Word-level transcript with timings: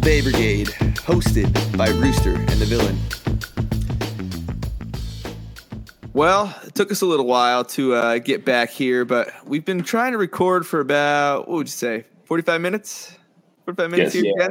Bobcast 0.00 0.04
with 0.04 0.04
Old 0.04 0.04
Bay 0.04 0.20
Brigade, 0.20 0.68
hosted 0.68 1.76
by 1.76 1.88
Rooster 1.88 2.34
and 2.34 2.48
the 2.48 2.64
Villain. 2.66 2.98
Well, 6.12 6.54
it 6.64 6.74
took 6.74 6.90
us 6.90 7.02
a 7.02 7.06
little 7.06 7.26
while 7.26 7.64
to 7.66 7.94
uh, 7.94 8.18
get 8.18 8.44
back 8.44 8.70
here, 8.70 9.04
but 9.04 9.32
we've 9.46 9.64
been 9.64 9.82
trying 9.82 10.12
to 10.12 10.18
record 10.18 10.66
for 10.66 10.80
about, 10.80 11.48
what 11.48 11.56
would 11.58 11.66
you 11.66 11.72
say, 11.72 12.04
45 12.24 12.60
minutes? 12.60 13.16
45 13.64 13.90
minutes 13.90 14.14
Yes, 14.14 14.24
here, 14.24 14.34
yeah. 14.36 14.48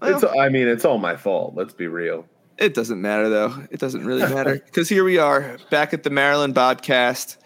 Well, 0.00 0.14
It's, 0.14 0.24
I 0.38 0.48
mean, 0.48 0.68
it's 0.68 0.84
all 0.84 0.98
my 0.98 1.16
fault. 1.16 1.54
Let's 1.54 1.72
be 1.72 1.86
real. 1.86 2.26
It 2.58 2.74
doesn't 2.74 3.00
matter 3.00 3.30
though. 3.30 3.54
It 3.70 3.80
doesn't 3.80 4.04
really 4.04 4.22
matter 4.34 4.56
because 4.62 4.88
here 4.88 5.02
we 5.02 5.16
are 5.16 5.56
back 5.70 5.94
at 5.94 6.02
the 6.02 6.10
Maryland 6.10 6.54
Bobcast. 6.54 7.38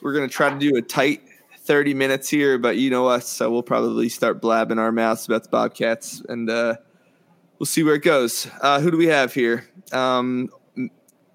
We're 0.00 0.14
gonna 0.14 0.28
try 0.28 0.50
to 0.50 0.58
do 0.58 0.76
a 0.76 0.82
tight 0.82 1.22
thirty 1.58 1.94
minutes 1.94 2.28
here, 2.28 2.58
but 2.58 2.76
you 2.76 2.90
know 2.90 3.08
us, 3.08 3.28
so 3.28 3.50
we'll 3.50 3.64
probably 3.64 4.08
start 4.08 4.40
blabbing 4.40 4.78
our 4.78 4.92
mouths 4.92 5.26
about 5.26 5.42
the 5.42 5.48
Bobcats, 5.48 6.22
and 6.28 6.48
uh, 6.48 6.76
we'll 7.62 7.66
see 7.68 7.84
where 7.84 7.94
it 7.94 8.02
goes. 8.02 8.48
Uh, 8.60 8.80
who 8.80 8.90
do 8.90 8.96
we 8.96 9.06
have 9.06 9.32
here? 9.32 9.64
Um, 9.92 10.50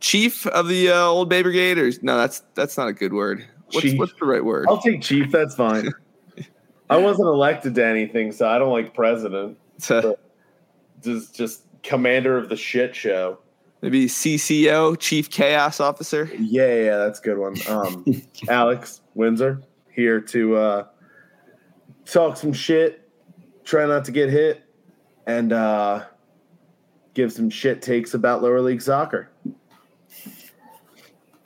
Chief 0.01 0.45
of 0.47 0.67
the 0.67 0.89
uh, 0.89 1.05
Old 1.05 1.29
Bay 1.29 1.41
Brigade, 1.41 1.77
or 1.79 1.89
no? 2.01 2.17
That's 2.17 2.43
that's 2.53 2.77
not 2.77 2.89
a 2.89 2.93
good 2.93 3.13
word. 3.13 3.47
What's, 3.71 3.93
what's 3.93 4.13
the 4.19 4.25
right 4.25 4.43
word? 4.43 4.65
I'll 4.69 4.81
take 4.81 5.01
chief. 5.01 5.31
That's 5.31 5.55
fine. 5.55 5.89
I 6.89 6.97
wasn't 6.97 7.29
elected 7.29 7.73
to 7.75 7.85
anything, 7.85 8.31
so 8.33 8.47
I 8.47 8.59
don't 8.59 8.71
like 8.71 8.93
president. 8.93 9.57
Just, 11.03 11.35
just 11.35 11.61
commander 11.83 12.37
of 12.37 12.49
the 12.49 12.55
shit 12.55 12.95
show. 12.95 13.37
Maybe 13.81 14.07
CCO, 14.07 14.99
Chief 14.99 15.29
Chaos 15.29 15.79
Officer. 15.79 16.27
Yeah, 16.39 16.65
yeah, 16.65 16.83
yeah, 16.83 16.97
that's 16.97 17.19
a 17.19 17.21
good 17.21 17.37
one. 17.37 17.55
Um, 17.69 18.03
Alex 18.49 19.01
Windsor 19.13 19.61
here 19.91 20.19
to 20.21 20.55
uh, 20.55 20.87
talk 22.05 22.35
some 22.35 22.51
shit, 22.51 23.07
try 23.63 23.85
not 23.85 24.05
to 24.05 24.11
get 24.11 24.31
hit, 24.31 24.63
and 25.27 25.53
uh, 25.53 26.05
give 27.17 27.33
some 27.33 27.49
shit 27.49 27.81
takes 27.81 28.13
about 28.13 28.43
lower 28.43 28.61
league 28.61 28.81
soccer. 28.81 29.27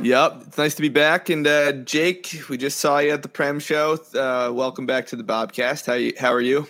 Yep, 0.02 0.44
it's 0.48 0.58
nice 0.58 0.76
to 0.76 0.82
be 0.82 0.90
back. 0.90 1.30
And 1.30 1.48
uh, 1.48 1.72
Jake, 1.72 2.44
we 2.50 2.58
just 2.58 2.80
saw 2.80 2.98
you 2.98 3.12
at 3.12 3.22
the 3.22 3.30
Prem 3.30 3.58
show. 3.60 3.94
Uh, 4.14 4.52
welcome 4.52 4.86
back 4.86 5.08
to 5.08 5.16
the 5.16 5.24
Bobcast. 5.24 5.86
How 5.86 5.94
you? 5.94 6.12
How 6.20 6.34
are 6.34 6.42
you? 6.42 6.68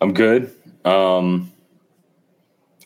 I'm 0.00 0.14
good. 0.14 0.54
Um, 0.84 1.50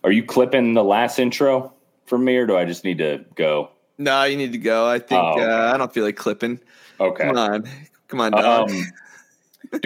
are 0.04 0.12
you 0.12 0.24
clipping 0.24 0.72
the 0.72 0.84
last 0.84 1.18
intro 1.18 1.74
from 2.06 2.24
me, 2.24 2.36
or 2.38 2.46
do 2.46 2.56
I 2.56 2.64
just 2.64 2.82
need 2.84 2.98
to 2.98 3.22
go? 3.34 3.68
No, 3.98 4.24
you 4.24 4.38
need 4.38 4.52
to 4.52 4.58
go. 4.58 4.86
I 4.86 4.98
think 4.98 5.22
Oh. 5.22 5.38
uh, 5.40 5.72
I 5.74 5.76
don't 5.76 5.92
feel 5.92 6.04
like 6.04 6.16
clipping. 6.16 6.60
Okay. 6.98 7.26
Come 7.26 7.36
on, 7.36 7.68
come 8.08 8.20
on, 8.22 8.32
dog. 8.32 8.70
Um, 8.70 8.84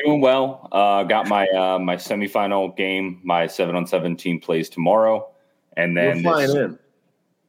doing 0.05 0.21
well. 0.21 0.69
Uh, 0.71 1.03
got 1.05 1.27
my 1.27 1.49
uh, 1.49 1.79
my 1.81 1.97
semifinal 1.97 2.77
game. 2.77 3.21
My 3.25 3.47
seven 3.49 3.75
on 3.75 3.87
seven 3.87 4.15
team 4.15 4.39
plays 4.41 4.69
tomorrow, 4.69 5.27
and 5.77 5.95
You're 5.95 6.15
then 6.15 6.23
flying 6.23 6.47
this- 6.49 6.57
in. 6.57 6.79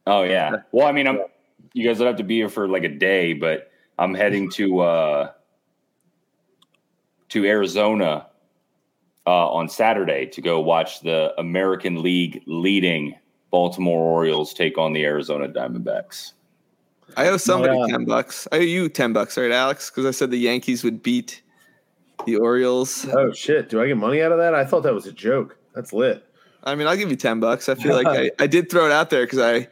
Oh 0.08 0.24
yeah. 0.24 0.58
Well, 0.72 0.88
I 0.88 0.92
mean, 0.92 1.08
I'm. 1.08 1.20
You 1.74 1.88
guys 1.88 2.00
would 2.00 2.08
have 2.08 2.18
to 2.18 2.24
be 2.24 2.36
here 2.38 2.50
for 2.50 2.68
like 2.68 2.84
a 2.84 2.90
day, 2.90 3.34
but 3.34 3.72
I'm 3.98 4.14
heading 4.14 4.50
to 4.52 4.80
uh, 4.82 5.32
to 7.30 7.46
Arizona 7.46 8.28
uh, 9.26 9.50
on 9.52 9.70
Saturday 9.70 10.26
to 10.28 10.42
go 10.42 10.60
watch 10.60 11.02
the 11.02 11.34
American 11.40 12.02
League 12.02 12.44
leading 12.46 13.16
Baltimore 13.52 14.02
Orioles 14.12 14.54
take 14.54 14.78
on 14.78 14.94
the 14.94 15.06
Arizona 15.06 15.48
Diamondbacks. 15.48 16.34
I 17.18 17.28
owe 17.28 17.38
somebody 17.38 17.78
Yeah. 17.78 17.88
ten 17.88 18.06
bucks. 18.06 18.48
I 18.52 18.58
owe 18.58 18.62
you 18.62 18.90
ten 18.90 19.14
bucks, 19.14 19.38
right, 19.38 19.52
Alex? 19.52 19.90
Because 19.90 20.06
I 20.06 20.12
said 20.12 20.32
the 20.32 20.38
Yankees 20.38 20.84
would 20.84 21.04
beat 21.04 21.42
the 22.26 22.38
Orioles. 22.38 23.06
Oh 23.14 23.32
shit! 23.34 23.70
Do 23.70 23.82
I 23.82 23.88
get 23.88 23.98
money 23.98 24.22
out 24.22 24.32
of 24.32 24.38
that? 24.40 24.56
I 24.56 24.66
thought 24.66 24.84
that 24.84 24.94
was 24.94 25.06
a 25.06 25.12
joke. 25.12 25.58
That's 25.76 25.94
lit. 25.94 26.26
I 26.64 26.76
mean, 26.76 26.88
I'll 26.88 26.98
give 26.98 27.10
you 27.10 27.16
ten 27.16 27.40
bucks. 27.40 27.70
I 27.70 27.76
feel 27.76 27.96
like 27.96 28.08
I, 28.08 28.32
I 28.44 28.48
did 28.48 28.70
throw 28.70 28.86
it 28.86 28.92
out 28.92 29.10
there 29.10 29.26
because 29.26 29.40
I 29.40 29.68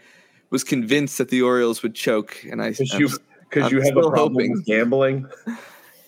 was 0.49 0.63
convinced 0.63 1.17
that 1.19 1.29
the 1.29 1.41
Orioles 1.41 1.83
would 1.83 1.95
choke, 1.95 2.43
and 2.49 2.61
I. 2.61 2.71
Because 2.71 2.93
you, 2.93 3.09
because 3.49 3.65
I'm 3.65 3.77
you 3.77 3.81
have 3.81 3.97
a 3.97 4.01
problem 4.09 4.33
hoping. 4.33 4.51
with 4.51 4.65
gambling. 4.65 5.27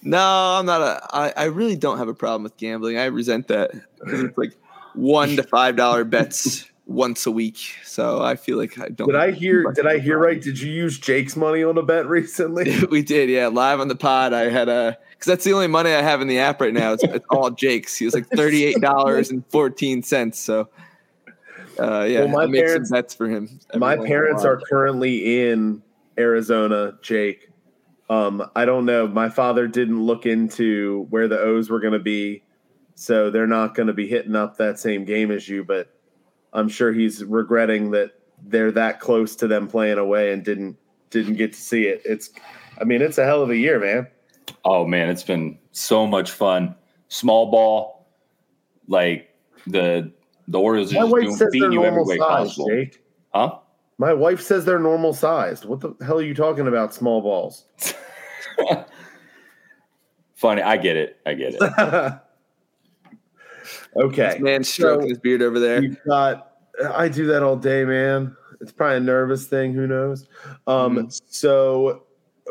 No, 0.03 0.17
I'm 0.57 0.65
not 0.65 0.81
a. 0.81 0.99
I, 1.15 1.33
I 1.37 1.43
really 1.45 1.75
don't 1.75 1.99
have 1.99 2.07
a 2.07 2.13
problem 2.15 2.41
with 2.41 2.57
gambling. 2.57 2.97
I 2.97 3.05
resent 3.05 3.49
that 3.49 3.69
'Cause 3.71 4.23
it's 4.23 4.35
like 4.35 4.53
one 4.95 5.35
to 5.35 5.43
five 5.43 5.75
dollar 5.75 6.03
bets 6.03 6.65
once 6.91 7.25
a 7.25 7.31
week. 7.31 7.57
So 7.83 8.21
I 8.21 8.35
feel 8.35 8.57
like 8.57 8.79
I 8.79 8.89
don't. 8.89 9.07
Did 9.07 9.15
I 9.15 9.31
hear? 9.31 9.71
Did 9.71 9.87
I 9.87 9.99
hear 9.99 10.17
right? 10.17 10.41
Did 10.41 10.59
you 10.59 10.71
use 10.71 10.99
Jake's 10.99 11.35
money 11.35 11.63
on 11.63 11.77
a 11.77 11.83
bet 11.83 12.07
recently? 12.07 12.85
we 12.91 13.01
did, 13.01 13.29
yeah. 13.29 13.47
Live 13.47 13.79
on 13.79 13.87
the 13.87 13.95
pod, 13.95 14.33
I 14.33 14.49
had 14.49 14.69
a 14.69 14.97
because 15.11 15.25
that's 15.27 15.43
the 15.43 15.53
only 15.53 15.67
money 15.67 15.91
I 15.93 16.01
have 16.01 16.21
in 16.21 16.27
the 16.27 16.39
app 16.39 16.61
right 16.61 16.73
now. 16.73 16.93
It's, 16.93 17.03
it's 17.03 17.25
all 17.29 17.51
Jake's. 17.51 17.95
He 17.95 18.05
was 18.05 18.13
like 18.13 18.27
thirty 18.29 18.65
eight 18.65 18.81
dollars 18.81 19.29
and 19.29 19.45
fourteen 19.47 20.03
cents. 20.03 20.39
So, 20.39 20.69
uh, 21.79 22.03
yeah, 22.03 22.25
Well, 22.25 22.27
my 22.29 22.51
parents- 22.51 22.89
some 22.89 22.97
bets 22.97 23.13
for 23.13 23.27
him. 23.27 23.59
My 23.75 23.95
once 23.95 23.99
in 23.99 24.05
a 24.05 24.07
parents 24.07 24.45
are 24.45 24.59
currently 24.69 25.49
in 25.49 25.81
Arizona, 26.17 26.97
Jake. 27.01 27.49
Um, 28.09 28.49
I 28.55 28.65
don't 28.65 28.85
know. 28.85 29.07
My 29.07 29.29
father 29.29 29.67
didn't 29.67 30.03
look 30.03 30.25
into 30.25 31.07
where 31.11 31.27
the 31.29 31.39
O's 31.39 31.69
were 31.69 31.79
going 31.79 31.93
to 31.93 31.99
be, 31.99 32.43
so 32.95 33.29
they're 33.29 33.47
not 33.47 33.73
going 33.73 33.87
to 33.87 33.93
be 33.93 34.05
hitting 34.07 34.35
up 34.35 34.57
that 34.57 34.79
same 34.79 35.05
game 35.05 35.31
as 35.31 35.47
you. 35.47 35.63
But 35.63 35.95
I'm 36.53 36.69
sure 36.69 36.91
he's 36.91 37.23
regretting 37.23 37.91
that 37.91 38.11
they're 38.43 38.71
that 38.71 38.99
close 38.99 39.35
to 39.37 39.47
them 39.47 39.67
playing 39.67 39.97
away 39.97 40.33
and 40.33 40.43
didn't 40.43 40.77
didn't 41.09 41.35
get 41.35 41.53
to 41.53 41.59
see 41.61 41.83
it. 41.83 42.01
It's, 42.05 42.31
I 42.79 42.85
mean, 42.85 43.01
it's 43.01 43.17
a 43.17 43.25
hell 43.25 43.41
of 43.41 43.49
a 43.49 43.57
year, 43.57 43.79
man. 43.79 44.07
Oh 44.65 44.85
man, 44.85 45.09
it's 45.09 45.23
been 45.23 45.57
so 45.71 46.07
much 46.07 46.31
fun. 46.31 46.75
Small 47.09 47.51
ball, 47.51 48.07
like 48.87 49.33
the 49.67 50.11
the 50.47 50.59
Orioles 50.59 50.93
are 50.93 51.07
My 51.07 51.21
just 51.21 51.39
doing, 51.39 51.51
beating 51.51 51.71
you 51.73 51.85
every 51.85 52.03
way 52.03 52.17
size, 52.17 52.27
possible. 52.27 52.67
Jake. 52.69 53.03
Huh? 53.33 53.57
My 53.97 54.13
wife 54.13 54.41
says 54.41 54.65
they're 54.65 54.79
normal 54.79 55.13
sized. 55.13 55.65
What 55.65 55.79
the 55.81 55.95
hell 56.03 56.17
are 56.19 56.23
you 56.23 56.33
talking 56.33 56.67
about? 56.67 56.93
Small 56.93 57.21
balls. 57.21 57.65
Funny, 60.33 60.61
I 60.63 60.77
get 60.77 60.97
it. 60.97 61.17
I 61.25 61.33
get 61.35 61.55
it. 61.59 62.13
okay. 63.95 64.31
This 64.33 64.39
man 64.39 64.63
stroking 64.63 65.01
So- 65.03 65.09
his 65.09 65.17
beard 65.19 65.41
over 65.41 65.59
there. 65.59 65.81
You've 65.83 66.03
got. 66.07 66.47
I 66.93 67.09
do 67.09 67.27
that 67.27 67.43
all 67.43 67.57
day, 67.57 67.83
man. 67.85 68.35
It's 68.59 68.71
probably 68.71 68.97
a 68.97 69.01
nervous 69.01 69.47
thing. 69.47 69.73
Who 69.73 69.87
knows? 69.87 70.27
Um, 70.67 70.95
Mm-hmm. 70.97 71.07
So 71.29 72.03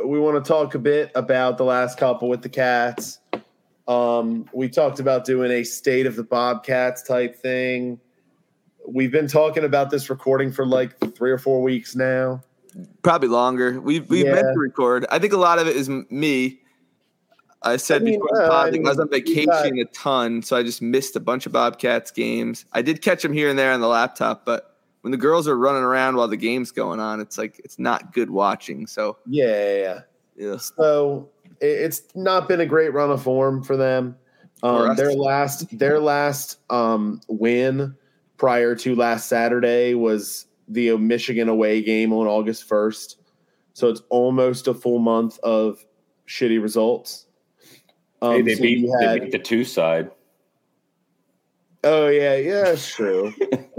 we 0.06 0.18
want 0.20 0.42
to 0.42 0.48
talk 0.48 0.74
a 0.74 0.78
bit 0.78 1.10
about 1.14 1.56
the 1.58 1.64
last 1.64 1.98
couple 1.98 2.28
with 2.28 2.42
the 2.42 2.48
cats. 2.48 3.18
Um, 3.88 4.46
we 4.52 4.68
talked 4.68 5.00
about 5.00 5.24
doing 5.24 5.50
a 5.50 5.64
state 5.64 6.06
of 6.06 6.16
the 6.16 6.22
Bobcats 6.22 7.02
type 7.02 7.36
thing. 7.36 7.98
We've 8.86 9.10
been 9.12 9.26
talking 9.26 9.64
about 9.64 9.90
this 9.90 10.08
recording 10.10 10.52
for 10.52 10.64
like 10.66 10.96
three 11.16 11.30
or 11.30 11.38
four 11.38 11.60
weeks 11.62 11.96
now. 11.96 12.42
Probably 13.02 13.28
longer. 13.28 13.80
We've 13.80 14.08
we 14.08 14.24
Yeah. 14.24 14.34
meant 14.34 14.46
to 14.52 14.58
record. 14.60 15.06
I 15.10 15.18
think 15.18 15.32
a 15.32 15.36
lot 15.38 15.58
of 15.58 15.66
it 15.66 15.76
is 15.76 15.88
me. 15.88 16.60
I 17.62 17.76
said 17.76 18.03
I 18.03 18.04
mean, 18.06 18.15
before 18.21 18.28
the 18.38 18.44
uh, 18.44 18.48
pod 18.48 18.66
I 18.69 18.71
that 18.71 18.76
I 18.78 18.88
was 18.88 18.98
on 19.00 19.09
vacation 19.10 19.78
a 19.78 19.84
ton, 19.87 20.43
so 20.43 20.56
I 20.56 20.62
just 20.62 20.81
missed 20.81 21.15
a 21.16 21.21
bunch 21.21 21.47
of 21.47 21.53
Bobcats 21.53 22.10
games. 22.10 22.65
I 22.72 22.82
did 22.82 23.03
catch 23.03 23.22
them 23.22 23.32
here 23.32 23.50
and 23.50 23.59
there 23.59 23.72
on 23.72 23.81
the 23.81 23.88
laptop, 23.88 24.47
but 24.47 24.78
when 25.03 25.10
the 25.10 25.19
girls 25.19 25.47
are 25.47 25.56
running 25.59 25.82
around 25.82 26.16
while 26.16 26.28
the 26.28 26.37
game's 26.37 26.71
going 26.71 27.00
on, 27.00 27.21
it's 27.21 27.37
like 27.38 27.60
it's 27.65 27.78
not 27.78 28.12
good 28.12 28.31
watching. 28.31 28.87
So 28.87 29.19
Yeah, 29.26 29.47
yeah, 29.47 29.76
yeah. 29.76 30.00
yeah. 30.37 30.56
So 30.56 31.28
it- 31.60 31.66
it's 31.66 32.03
not 32.15 32.48
been 32.48 32.60
a 32.60 32.66
great 32.66 32.92
run 32.95 33.10
of 33.10 33.22
form 33.22 33.63
for 33.63 33.77
them. 33.77 34.16
Um, 34.63 34.95
their 34.97 35.13
last 35.15 35.78
their 35.78 36.01
last 36.01 36.59
um, 36.71 37.21
win 37.28 37.95
prior 38.36 38.74
to 38.77 38.95
last 38.95 39.28
Saturday 39.28 39.95
was 39.95 40.47
the 40.68 40.97
Michigan 40.97 41.48
away 41.48 41.83
game 41.83 42.13
on 42.13 42.27
August 42.27 42.65
first. 42.65 43.18
So 43.72 43.89
it's 43.89 44.03
almost 44.10 44.66
a 44.68 44.74
full 44.74 44.98
month 44.98 45.39
of 45.41 45.84
shitty 46.28 46.63
results. 46.63 47.27
Um, 48.22 48.32
hey, 48.32 48.42
they 48.42 48.54
so 48.54 48.62
beat 48.62 48.78
you 48.78 48.98
they 49.00 49.18
beat 49.18 49.32
the 49.32 49.38
two 49.38 49.64
side. 49.64 50.10
Oh 51.82 52.08
yeah, 52.08 52.36
yeah, 52.36 52.68
it's 52.68 52.94
true. 52.94 53.32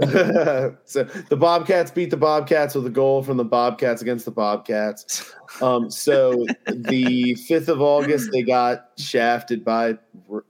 so 0.84 1.04
the 1.04 1.36
Bobcats 1.38 1.92
beat 1.92 2.10
the 2.10 2.16
Bobcats 2.16 2.74
with 2.74 2.84
a 2.86 2.90
goal 2.90 3.22
from 3.22 3.36
the 3.36 3.44
Bobcats 3.44 4.02
against 4.02 4.24
the 4.24 4.32
Bobcats. 4.32 5.32
Um, 5.60 5.88
so 5.88 6.44
the 6.66 7.34
fifth 7.34 7.68
of 7.68 7.80
August, 7.80 8.30
they 8.32 8.42
got 8.42 8.90
shafted 8.96 9.64
by 9.64 9.98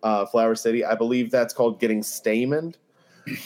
uh, 0.02 0.24
Flower 0.26 0.54
City. 0.54 0.84
I 0.84 0.94
believe 0.94 1.30
that's 1.30 1.52
called 1.52 1.78
getting 1.78 2.00
stamened. 2.00 2.76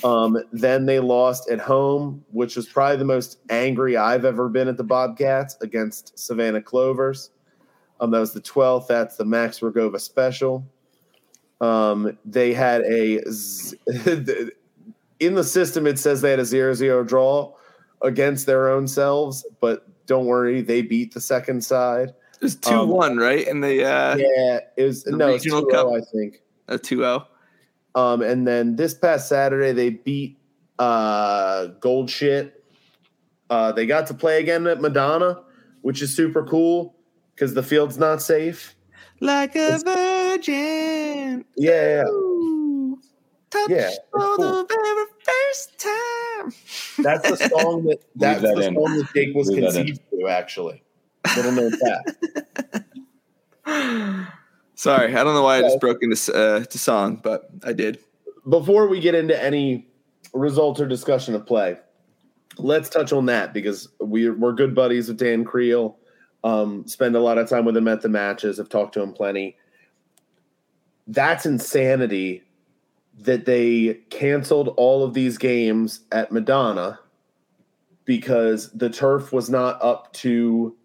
Um, 0.04 0.38
then 0.52 0.86
they 0.86 1.00
lost 1.00 1.50
at 1.50 1.58
home, 1.58 2.24
which 2.30 2.54
was 2.54 2.66
probably 2.66 2.96
the 2.96 3.04
most 3.04 3.38
angry 3.50 3.96
I've 3.96 4.24
ever 4.24 4.48
been 4.48 4.68
at 4.68 4.76
the 4.76 4.84
Bobcats 4.84 5.56
against 5.60 6.16
Savannah 6.18 6.62
Clovers. 6.62 7.30
Um, 8.00 8.10
that 8.10 8.20
was 8.20 8.32
the 8.32 8.40
twelfth. 8.40 8.88
That's 8.88 9.16
the 9.16 9.24
Max 9.24 9.60
Rogova 9.60 10.00
special. 10.00 10.66
Um, 11.60 12.18
they 12.24 12.52
had 12.52 12.82
a 12.82 13.18
in 15.20 15.34
the 15.34 15.44
system. 15.44 15.86
It 15.86 15.98
says 15.98 16.20
they 16.20 16.30
had 16.30 16.40
a 16.40 16.44
zero-zero 16.44 17.04
draw 17.04 17.54
against 18.02 18.46
their 18.46 18.68
own 18.68 18.86
selves, 18.86 19.46
but 19.60 19.86
don't 20.06 20.26
worry, 20.26 20.60
they 20.60 20.82
beat 20.82 21.14
the 21.14 21.20
second 21.20 21.64
side. 21.64 22.10
It 22.10 22.42
was 22.42 22.56
two 22.56 22.84
one, 22.84 23.16
right? 23.16 23.46
And 23.46 23.64
the 23.64 23.84
uh, 23.84 24.16
yeah, 24.16 24.60
it 24.76 24.82
was 24.82 25.06
no, 25.06 25.28
it's 25.28 25.44
regional 25.46 25.64
2-0, 25.64 25.70
cup. 25.70 25.86
I 25.88 26.00
think. 26.00 26.42
a 26.68 26.78
two 26.78 26.98
zero. 26.98 27.26
Um, 27.94 28.20
and 28.20 28.46
then 28.46 28.76
this 28.76 28.92
past 28.92 29.26
Saturday 29.26 29.72
they 29.72 29.88
beat 29.90 30.38
uh, 30.78 31.66
Gold 31.80 32.10
Shit. 32.10 32.62
Uh, 33.48 33.72
they 33.72 33.86
got 33.86 34.08
to 34.08 34.14
play 34.14 34.40
again 34.40 34.66
at 34.66 34.82
Madonna, 34.82 35.42
which 35.80 36.02
is 36.02 36.14
super 36.14 36.44
cool 36.44 36.95
because 37.36 37.54
the 37.54 37.62
field's 37.62 37.98
not 37.98 38.20
safe. 38.22 38.74
Like 39.20 39.54
a 39.54 39.78
virgin. 39.84 41.44
Yeah, 41.56 41.88
yeah. 41.88 42.04
Ooh, 42.08 42.98
touch 43.50 43.70
Yeah, 43.70 43.90
for 44.10 44.20
cool. 44.20 44.36
the 44.38 44.66
very 44.68 45.06
first 45.24 45.78
time. 45.78 46.52
that's 47.04 47.28
the 47.30 47.36
song 47.58 47.84
that 47.84 47.98
that's 48.16 48.42
that 48.42 48.56
the 48.56 48.62
in. 48.66 48.74
song 48.74 48.96
that 48.98 49.08
Jake 49.14 49.34
was 49.34 49.48
Leave 49.48 49.62
conceived 49.64 50.00
to. 50.10 50.26
Actually, 50.28 50.82
little 51.36 51.52
known 51.52 51.72
fact. 51.78 52.10
Sorry, 54.74 55.14
I 55.16 55.24
don't 55.24 55.34
know 55.34 55.42
why 55.42 55.58
I 55.58 55.60
just 55.62 55.80
broke 55.80 55.98
into 56.02 56.34
uh, 56.34 56.64
to 56.64 56.78
song, 56.78 57.20
but 57.22 57.48
I 57.64 57.72
did. 57.72 57.98
before 58.48 58.88
we 58.88 59.00
get 59.00 59.14
into 59.14 59.40
any 59.42 59.86
results 60.34 60.80
or 60.80 60.86
discussion 60.86 61.34
of 61.34 61.46
play, 61.46 61.78
let's 62.58 62.90
touch 62.90 63.12
on 63.12 63.24
that 63.26 63.54
because 63.54 63.88
we're 64.00 64.34
we're 64.36 64.52
good 64.52 64.74
buddies 64.74 65.08
with 65.08 65.16
Dan 65.18 65.44
Creel. 65.44 65.96
Um, 66.46 66.86
spend 66.86 67.16
a 67.16 67.20
lot 67.20 67.38
of 67.38 67.48
time 67.48 67.64
with 67.64 67.76
him 67.76 67.88
at 67.88 68.02
the 68.02 68.08
matches. 68.08 68.60
I've 68.60 68.68
talked 68.68 68.94
to 68.94 69.02
him 69.02 69.12
plenty. 69.12 69.56
That's 71.08 71.44
insanity 71.44 72.44
that 73.18 73.46
they 73.46 73.94
canceled 74.10 74.68
all 74.76 75.02
of 75.02 75.12
these 75.12 75.38
games 75.38 76.00
at 76.12 76.30
Madonna 76.30 77.00
because 78.04 78.70
the 78.70 78.88
turf 78.88 79.32
was 79.32 79.50
not 79.50 79.82
up 79.82 80.12
to 80.12 80.76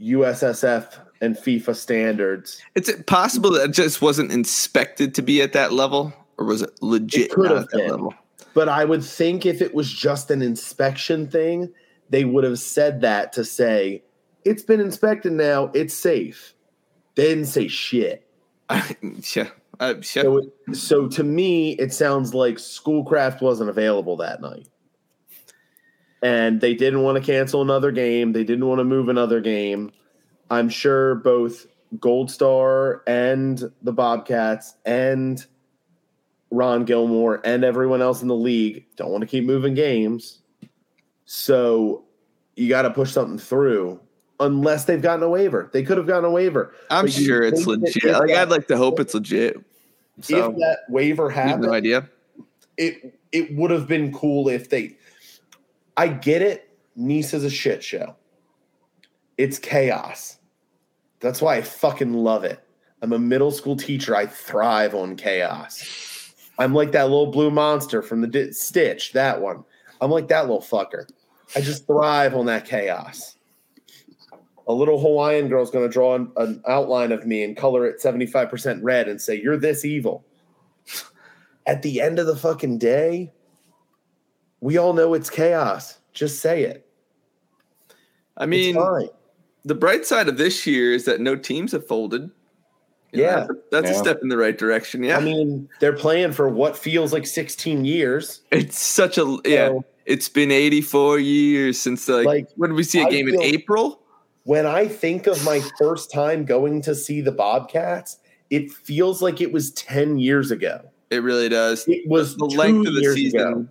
USSF 0.00 0.94
and 1.20 1.36
FIFA 1.36 1.76
standards. 1.76 2.62
Is 2.74 2.88
it 2.88 3.06
possible 3.06 3.50
that 3.52 3.64
it 3.64 3.72
just 3.72 4.00
wasn't 4.00 4.32
inspected 4.32 5.14
to 5.16 5.22
be 5.22 5.42
at 5.42 5.52
that 5.52 5.72
level, 5.74 6.12
or 6.38 6.46
was 6.46 6.62
it 6.62 6.70
legit 6.80 7.26
It 7.26 7.30
could 7.32 7.50
have 7.50 7.64
at 7.64 7.70
that 7.70 7.76
been. 7.78 7.90
level? 7.90 8.14
But 8.54 8.70
I 8.70 8.86
would 8.86 9.04
think 9.04 9.44
if 9.44 9.60
it 9.60 9.74
was 9.74 9.92
just 9.92 10.30
an 10.30 10.40
inspection 10.40 11.28
thing, 11.28 11.70
they 12.08 12.24
would 12.24 12.44
have 12.44 12.58
said 12.58 13.02
that 13.02 13.34
to 13.34 13.44
say, 13.44 14.02
it's 14.46 14.62
been 14.62 14.80
inspected 14.80 15.32
now, 15.32 15.70
it's 15.74 15.92
safe. 15.92 16.54
They 17.16 17.24
didn't 17.24 17.46
say 17.46 17.66
shit. 17.66 18.30
yeah, 18.70 19.48
uh, 19.80 19.94
yeah. 19.96 20.02
So, 20.02 20.38
it, 20.38 20.76
so 20.76 21.08
to 21.08 21.24
me, 21.24 21.72
it 21.72 21.92
sounds 21.92 22.32
like 22.32 22.58
Schoolcraft 22.60 23.42
wasn't 23.42 23.70
available 23.70 24.16
that 24.18 24.40
night. 24.40 24.68
And 26.22 26.60
they 26.60 26.74
didn't 26.74 27.02
want 27.02 27.18
to 27.18 27.24
cancel 27.24 27.60
another 27.60 27.90
game. 27.90 28.32
They 28.32 28.44
didn't 28.44 28.66
want 28.66 28.78
to 28.78 28.84
move 28.84 29.08
another 29.08 29.40
game. 29.40 29.90
I'm 30.48 30.68
sure 30.68 31.16
both 31.16 31.66
Gold 31.98 32.30
Star 32.30 33.02
and 33.06 33.60
the 33.82 33.92
Bobcats 33.92 34.76
and 34.84 35.44
Ron 36.50 36.84
Gilmore 36.84 37.40
and 37.44 37.64
everyone 37.64 38.00
else 38.00 38.22
in 38.22 38.28
the 38.28 38.34
league 38.36 38.86
don't 38.96 39.10
want 39.10 39.22
to 39.22 39.26
keep 39.26 39.44
moving 39.44 39.74
games. 39.74 40.42
So 41.24 42.04
you 42.54 42.68
got 42.68 42.82
to 42.82 42.90
push 42.90 43.12
something 43.12 43.38
through 43.38 44.00
unless 44.40 44.84
they've 44.84 45.00
gotten 45.02 45.22
a 45.22 45.28
waiver. 45.28 45.70
They 45.72 45.82
could 45.82 45.96
have 45.98 46.06
gotten 46.06 46.24
a 46.24 46.30
waiver. 46.30 46.74
I'm 46.90 47.06
sure 47.06 47.42
it's 47.42 47.66
legit. 47.66 48.04
Like 48.04 48.28
that- 48.28 48.38
I'd 48.38 48.48
like 48.50 48.68
to 48.68 48.76
hope 48.76 49.00
it's 49.00 49.14
legit. 49.14 49.56
So 50.20 50.50
if 50.52 50.56
that 50.58 50.78
waiver 50.88 51.30
I 51.30 51.34
have 51.34 51.44
happened, 51.48 51.64
no 51.66 51.72
idea. 51.72 52.08
it 52.78 53.18
it 53.32 53.54
would 53.54 53.70
have 53.70 53.86
been 53.86 54.12
cool 54.12 54.48
if 54.48 54.70
they. 54.70 54.96
I 55.96 56.08
get 56.08 56.42
it. 56.42 56.70
Nice 56.94 57.34
is 57.34 57.44
a 57.44 57.50
shit 57.50 57.84
show. 57.84 58.16
It's 59.36 59.58
chaos. 59.58 60.38
That's 61.20 61.42
why 61.42 61.56
I 61.56 61.62
fucking 61.62 62.14
love 62.14 62.44
it. 62.44 62.60
I'm 63.02 63.12
a 63.12 63.18
middle 63.18 63.50
school 63.50 63.76
teacher. 63.76 64.16
I 64.16 64.26
thrive 64.26 64.94
on 64.94 65.16
chaos. 65.16 66.32
I'm 66.58 66.72
like 66.72 66.92
that 66.92 67.04
little 67.04 67.30
blue 67.30 67.50
monster 67.50 68.00
from 68.00 68.22
the 68.22 68.26
Di- 68.26 68.52
Stitch. 68.52 69.12
That 69.12 69.40
one. 69.42 69.64
I'm 70.00 70.10
like 70.10 70.28
that 70.28 70.42
little 70.42 70.62
fucker. 70.62 71.06
I 71.54 71.60
just 71.60 71.86
thrive 71.86 72.34
on 72.34 72.46
that 72.46 72.64
chaos. 72.64 73.35
A 74.68 74.72
little 74.72 75.00
Hawaiian 75.00 75.48
girl's 75.48 75.70
going 75.70 75.86
to 75.86 75.92
draw 75.92 76.14
an, 76.16 76.30
an 76.36 76.62
outline 76.66 77.12
of 77.12 77.24
me 77.26 77.44
and 77.44 77.56
color 77.56 77.86
it 77.86 78.00
75% 78.02 78.80
red 78.82 79.06
and 79.08 79.20
say, 79.20 79.40
You're 79.40 79.56
this 79.56 79.84
evil 79.84 80.24
at 81.66 81.82
the 81.82 82.00
end 82.00 82.18
of 82.18 82.26
the 82.26 82.36
fucking 82.36 82.78
day, 82.78 83.32
we 84.60 84.76
all 84.76 84.92
know 84.92 85.14
it's 85.14 85.30
chaos. 85.30 85.98
Just 86.12 86.40
say 86.40 86.62
it. 86.64 86.88
I 88.36 88.46
mean, 88.46 88.76
the 89.64 89.74
bright 89.74 90.04
side 90.04 90.28
of 90.28 90.36
this 90.36 90.66
year 90.66 90.92
is 90.92 91.04
that 91.04 91.20
no 91.20 91.36
teams 91.36 91.72
have 91.72 91.86
folded. 91.86 92.30
You 93.12 93.22
know, 93.22 93.28
Yeah. 93.28 93.36
that's, 93.36 93.50
a, 93.50 93.54
that's 93.70 93.90
a 93.90 93.94
step 93.94 94.18
in 94.22 94.28
the 94.28 94.36
right 94.36 94.56
direction. 94.56 95.02
Yeah, 95.02 95.16
I 95.16 95.20
mean, 95.20 95.68
they're 95.80 95.96
playing 95.96 96.32
for 96.32 96.48
what 96.48 96.76
feels 96.76 97.12
like 97.12 97.26
16 97.26 97.84
years. 97.84 98.42
it's 98.50 98.78
such 98.78 99.16
a 99.18 99.38
yeah. 99.44 99.68
So- 99.68 99.84
It's 100.06 100.28
been 100.28 100.50
84 100.50 101.18
years 101.18 101.80
since 101.80 102.08
like, 102.08 102.26
Like, 102.26 102.48
when 102.56 102.70
did 102.70 102.76
we 102.76 102.82
see 102.84 103.00
a 103.00 103.06
I 103.06 103.10
game 103.10 103.28
in 103.28 103.40
April? 103.42 104.00
When 104.46 104.64
I 104.64 104.86
think 104.86 105.26
of 105.26 105.44
my 105.44 105.60
first 105.76 106.12
time 106.12 106.44
going 106.44 106.80
to 106.82 106.94
see 106.94 107.20
the 107.20 107.32
Bobcats, 107.32 108.18
it 108.48 108.70
feels 108.70 109.20
like 109.20 109.40
it 109.40 109.50
was 109.52 109.72
10 109.72 110.18
years 110.20 110.52
ago. 110.52 110.88
It 111.10 111.24
really 111.24 111.48
does. 111.48 111.84
It 111.88 112.08
was 112.08 112.36
the 112.36 112.44
length 112.44 112.86
of 112.86 112.94
the 112.94 113.12
season. 113.12 113.40
ago. 113.40 113.66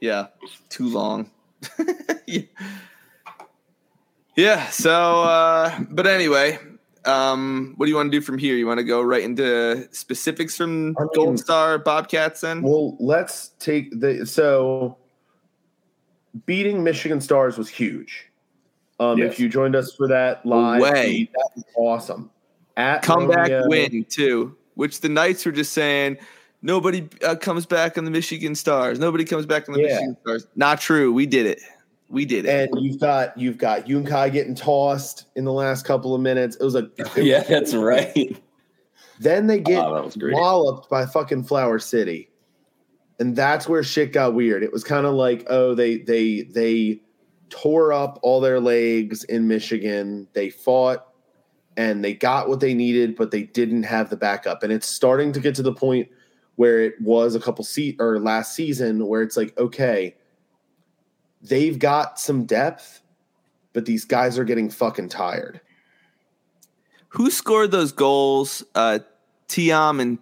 Yeah, 0.00 0.28
too 0.70 0.88
long. 0.88 1.30
yeah. 2.26 2.40
Yeah, 4.34 4.68
So, 4.70 5.24
uh, 5.24 5.78
but 5.90 6.06
anyway, 6.06 6.58
um, 7.04 7.74
what 7.76 7.84
do 7.84 7.90
you 7.90 7.96
want 7.96 8.10
to 8.10 8.16
do 8.16 8.22
from 8.22 8.38
here? 8.38 8.56
You 8.56 8.66
want 8.66 8.78
to 8.78 8.84
go 8.84 9.02
right 9.02 9.22
into 9.22 9.88
specifics 9.92 10.56
from 10.56 10.96
I 10.96 11.02
mean- 11.02 11.08
Gold 11.14 11.38
Star 11.38 11.78
Bobcats? 11.78 12.40
Then 12.40 12.62
Well, 12.62 12.96
let's 12.98 13.50
take 13.58 14.00
the 14.00 14.24
so 14.24 14.96
beating 16.46 16.82
Michigan 16.82 17.20
Stars 17.20 17.58
was 17.58 17.68
huge. 17.68 18.27
Um, 19.00 19.18
Yes. 19.18 19.32
If 19.34 19.40
you 19.40 19.48
joined 19.48 19.76
us 19.76 19.94
for 19.94 20.08
that 20.08 20.44
live, 20.44 20.80
Way. 20.82 21.30
that 21.32 21.50
was 21.54 21.64
awesome. 21.76 22.30
At 22.76 23.02
comeback 23.02 23.50
Romeo- 23.50 23.68
win 23.68 24.04
too, 24.08 24.56
which 24.74 25.00
the 25.00 25.08
Knights 25.08 25.44
were 25.46 25.52
just 25.52 25.72
saying 25.72 26.16
nobody 26.62 27.08
uh, 27.24 27.36
comes 27.36 27.66
back 27.66 27.96
on 27.98 28.04
the 28.04 28.10
Michigan 28.10 28.54
Stars. 28.54 28.98
Nobody 28.98 29.24
comes 29.24 29.46
back 29.46 29.68
on 29.68 29.74
the 29.74 29.80
Yeah. 29.82 29.86
Michigan 29.94 30.16
Stars. 30.22 30.46
Not 30.56 30.80
true. 30.80 31.12
We 31.12 31.26
did 31.26 31.46
it. 31.46 31.60
We 32.10 32.24
did 32.24 32.46
it. 32.46 32.70
and 32.72 32.84
you've 32.84 32.98
got 33.00 33.36
you've 33.36 33.58
got 33.58 33.84
Yunkai 33.86 34.32
getting 34.32 34.54
tossed 34.54 35.26
in 35.36 35.44
the 35.44 35.52
last 35.52 35.84
couple 35.84 36.14
of 36.14 36.20
minutes. 36.20 36.56
It 36.56 36.64
was 36.64 36.74
a 36.74 36.88
yeah, 37.16 37.42
that's 37.42 37.74
right. 37.74 38.36
Then 39.20 39.46
they 39.46 39.58
get 39.60 39.84
Oh, 39.84 39.94
that 39.94 40.04
was 40.04 40.16
great. 40.16 40.34
walloped 40.34 40.88
by 40.88 41.04
fucking 41.04 41.44
Flower 41.44 41.78
City, 41.78 42.30
and 43.18 43.36
that's 43.36 43.68
where 43.68 43.82
shit 43.82 44.12
got 44.12 44.32
weird. 44.34 44.62
It 44.62 44.72
was 44.72 44.84
kind 44.84 45.04
of 45.04 45.14
like 45.14 45.46
oh 45.50 45.74
they 45.74 45.98
they 45.98 46.42
they 46.42 47.02
tore 47.50 47.92
up 47.92 48.18
all 48.22 48.40
their 48.40 48.60
legs 48.60 49.24
in 49.24 49.48
Michigan. 49.48 50.28
They 50.32 50.50
fought 50.50 51.06
and 51.76 52.04
they 52.04 52.14
got 52.14 52.48
what 52.48 52.60
they 52.60 52.74
needed, 52.74 53.16
but 53.16 53.30
they 53.30 53.44
didn't 53.44 53.84
have 53.84 54.10
the 54.10 54.16
backup. 54.16 54.62
And 54.62 54.72
it's 54.72 54.86
starting 54.86 55.32
to 55.32 55.40
get 55.40 55.54
to 55.56 55.62
the 55.62 55.72
point 55.72 56.08
where 56.56 56.80
it 56.80 56.94
was 57.00 57.34
a 57.34 57.40
couple 57.40 57.64
seat 57.64 57.96
or 58.00 58.18
last 58.18 58.54
season 58.54 59.06
where 59.06 59.22
it's 59.22 59.36
like 59.36 59.56
okay 59.58 60.14
they've 61.42 61.78
got 61.78 62.18
some 62.18 62.44
depth, 62.44 63.02
but 63.72 63.84
these 63.84 64.04
guys 64.04 64.38
are 64.38 64.44
getting 64.44 64.70
fucking 64.70 65.08
tired. 65.08 65.60
Who 67.10 67.30
scored 67.30 67.70
those 67.70 67.92
goals? 67.92 68.62
Uh, 68.74 69.00
Tiam 69.48 70.00
and 70.00 70.18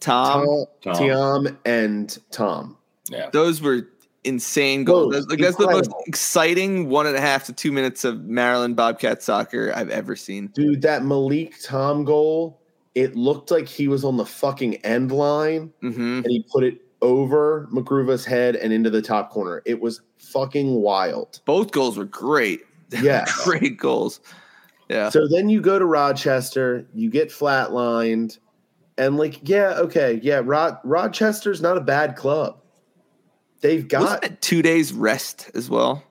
Tom. 0.00 0.46
Tom, 0.46 0.66
Tom. 0.82 0.94
Tiam 0.94 1.56
and 1.64 2.18
Tom. 2.30 2.76
Yeah. 3.08 3.30
Those 3.30 3.60
were 3.60 3.88
insane. 4.24 4.84
Those, 4.84 5.12
That's, 5.12 5.26
like, 5.26 5.38
that's 5.38 5.56
the 5.56 5.66
most 5.66 5.90
exciting 6.06 6.88
one 6.88 7.06
and 7.06 7.16
a 7.16 7.20
half 7.20 7.44
to 7.44 7.52
two 7.52 7.72
minutes 7.72 8.04
of 8.04 8.24
Maryland 8.24 8.76
Bobcat 8.76 9.22
soccer 9.22 9.72
I've 9.74 9.90
ever 9.90 10.16
seen. 10.16 10.48
Dude, 10.48 10.82
that 10.82 11.04
Malik 11.04 11.54
Tom 11.62 12.04
goal, 12.04 12.60
it 12.94 13.16
looked 13.16 13.50
like 13.50 13.68
he 13.68 13.88
was 13.88 14.04
on 14.04 14.16
the 14.16 14.26
fucking 14.26 14.76
end 14.76 15.12
line 15.12 15.72
hmm 15.80 16.18
and 16.18 16.26
he 16.26 16.44
put 16.50 16.64
it 16.64 16.80
over 17.02 17.68
McGruva's 17.72 18.24
head 18.24 18.56
and 18.56 18.72
into 18.72 18.90
the 18.90 19.02
top 19.02 19.30
corner. 19.30 19.62
It 19.66 19.80
was 19.80 20.00
fucking 20.18 20.74
wild. 20.74 21.40
Both 21.44 21.70
goals 21.70 21.98
were 21.98 22.04
great. 22.04 22.62
Yeah. 23.02 23.24
great 23.42 23.76
goals. 23.76 24.20
Yeah. 24.88 25.08
So 25.08 25.26
then 25.26 25.48
you 25.48 25.60
go 25.60 25.80
to 25.80 25.84
Rochester, 25.84 26.86
you 26.94 27.10
get 27.10 27.28
flatlined, 27.28 28.38
and 28.96 29.16
like, 29.16 29.48
yeah, 29.48 29.74
okay, 29.78 30.20
yeah, 30.22 30.42
Rod 30.44 30.78
Rochester's 30.84 31.60
not 31.60 31.76
a 31.76 31.80
bad 31.80 32.14
club. 32.14 32.60
They've 33.64 33.90
Wasn't 33.90 34.20
got 34.20 34.24
it 34.24 34.42
two 34.42 34.60
days 34.60 34.92
rest 34.92 35.50
as 35.54 35.70
well? 35.70 36.04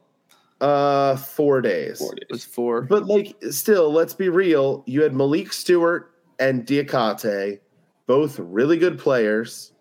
uh 0.60 1.16
four 1.18 1.62
days. 1.62 2.00
Four 2.00 2.16
It 2.18 2.26
was 2.32 2.44
four. 2.44 2.82
But 2.82 3.06
like, 3.06 3.36
still, 3.52 3.94
let's 3.94 4.16
be 4.16 4.28
real. 4.28 4.84
You 4.88 5.04
had 5.04 5.14
Malik 5.14 5.54
Stewart 5.54 6.16
and 6.40 6.66
Diakate, 6.66 7.60
both 8.08 8.40
really 8.40 8.78
good 8.78 8.98
players. 8.98 9.72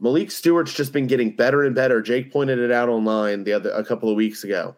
Malik 0.00 0.30
Stewart's 0.30 0.74
just 0.74 0.92
been 0.92 1.06
getting 1.06 1.34
better 1.34 1.62
and 1.62 1.74
better. 1.74 2.02
Jake 2.02 2.30
pointed 2.30 2.58
it 2.58 2.70
out 2.70 2.90
online 2.90 3.44
the 3.44 3.54
other 3.54 3.70
a 3.70 3.82
couple 3.82 4.10
of 4.10 4.16
weeks 4.16 4.44
ago. 4.44 4.76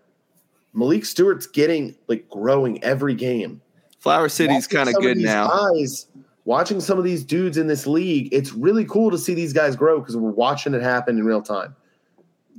Malik 0.73 1.05
Stewart's 1.07 1.49
getting 1.49 1.97
like 2.07 2.29
growing 2.29 2.81
every 2.85 3.17
game. 3.17 3.61
Flower 3.99 4.29
City's 4.29 4.69
kind 4.69 4.89
of 4.89 4.95
good 5.01 5.17
now. 5.17 5.49
Guys 5.49 6.07
watching 6.45 6.79
some 6.79 6.97
of 6.97 7.03
these 7.03 7.25
dudes 7.25 7.59
in 7.59 7.67
this 7.67 7.89
league, 7.89 8.29
it's 8.33 8.53
really 8.53 8.85
cool 8.85 9.11
to 9.11 9.19
see 9.19 9.35
these 9.35 9.53
guys 9.53 9.75
grow 9.75 9.99
because 9.99 10.17
we're 10.17 10.31
watching 10.31 10.75
it 10.75 10.83
happen 10.83 11.19
in 11.19 11.25
real 11.25 11.43
time. 11.43 11.75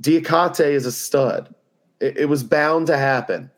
Diakate 0.00 0.66
is 0.66 0.86
a 0.86 0.92
stud. 0.92 1.54
It, 2.00 2.18
it 2.18 2.28
was 2.28 2.42
bound 2.42 2.86
to 2.88 2.96
happen. 2.96 3.50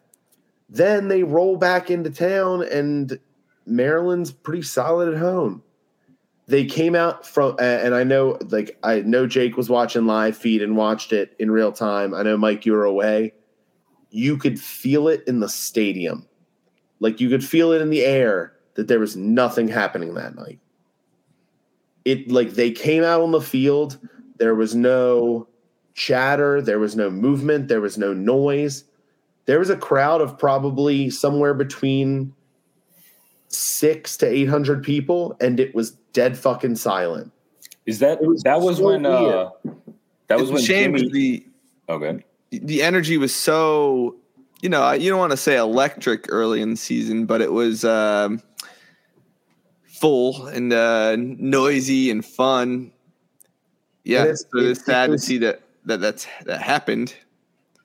Then 0.69 1.09
they 1.09 1.23
roll 1.23 1.57
back 1.57 1.91
into 1.91 2.11
town, 2.11 2.63
and 2.63 3.19
Maryland's 3.67 4.31
pretty 4.31 4.63
solid 4.63 5.13
at 5.13 5.19
home. 5.19 5.63
They 6.47 6.65
came 6.65 6.95
out 6.95 7.27
from, 7.27 7.57
and 7.59 7.95
I 7.95 8.05
know, 8.05 8.39
like, 8.49 8.79
I 8.83 9.01
know 9.01 9.27
Jake 9.27 9.57
was 9.57 9.69
watching 9.69 10.07
live 10.07 10.37
feed 10.37 10.63
and 10.63 10.77
watched 10.77 11.13
it 11.13 11.35
in 11.39 11.51
real 11.51 11.73
time. 11.73 12.15
I 12.15 12.23
know, 12.23 12.39
Mike, 12.39 12.65
you 12.65 12.73
were 12.73 12.85
away. 12.85 13.35
You 14.11 14.39
could 14.39 14.59
feel 14.59 15.09
it 15.09 15.23
in 15.27 15.41
the 15.41 15.49
stadium. 15.49 16.27
Like, 17.01 17.21
you 17.21 17.29
could 17.29 17.45
feel 17.45 17.73
it 17.73 17.83
in 17.83 17.91
the 17.91 18.03
air 18.03 18.55
that 18.75 18.89
there 18.89 19.01
was 19.01 19.17
nothing 19.17 19.69
happening 19.69 20.15
that 20.15 20.37
night. 20.37 20.59
It, 22.05 22.31
like, 22.31 22.53
they 22.53 22.71
came 22.71 23.05
out 23.05 23.21
on 23.21 23.33
the 23.33 23.41
field. 23.43 23.99
There 24.39 24.55
was 24.55 24.75
no 24.75 25.48
chatter, 25.99 26.63
there 26.63 26.79
was 26.79 26.95
no 26.97 27.11
movement, 27.11 27.67
there 27.69 27.81
was 27.81 27.99
no 27.99 28.13
noise 28.15 28.85
there 29.47 29.59
was 29.59 29.71
a 29.71 29.77
crowd 29.79 30.21
of 30.21 30.37
probably 30.39 31.09
somewhere 31.09 31.55
between 31.55 32.35
six 33.49 34.15
to 34.19 34.27
eight 34.27 34.45
hundred 34.47 34.83
people, 34.83 35.35
and 35.41 35.59
it 35.59 35.75
was 35.75 35.93
dead 36.13 36.37
fucking 36.37 36.77
silent. 36.77 37.33
Is 37.87 37.99
that 38.01 38.21
was 38.23 38.43
that 38.43 38.61
was 38.61 38.77
so 38.77 38.85
when 38.85 39.07
uh, 39.07 39.49
that 40.27 40.39
was 40.39 40.51
It's 40.51 40.53
when 40.53 40.63
shame 40.63 40.95
Jimmy? 40.97 41.09
the 41.11 41.47
Okay, 41.89 42.25
the 42.51 42.83
energy 42.83 43.17
was 43.17 43.35
so 43.35 44.17
you 44.61 44.69
know 44.69 44.93
you 44.93 45.09
don't 45.09 45.19
want 45.19 45.31
to 45.31 45.39
say 45.39 45.57
electric 45.57 46.27
early 46.29 46.61
in 46.61 46.69
the 46.73 46.77
season, 46.77 47.25
but 47.25 47.41
it 47.41 47.51
was 47.53 47.87
um, 47.87 48.43
full 49.87 50.47
and 50.49 50.75
uh, 50.75 51.17
noisy 51.17 52.11
and 52.11 52.23
fun. 52.23 52.93
Yeah, 54.05 54.19
And 54.21 54.27
it's- 54.29 54.41
so 54.53 54.59
it's 54.59 54.81
it's- 54.81 54.85
sad 54.85 55.11
to 55.11 55.19
see 55.19 55.39
that 55.39 55.63
that 55.85 56.01
that's 56.01 56.27
that 56.45 56.63
happened. 56.63 57.15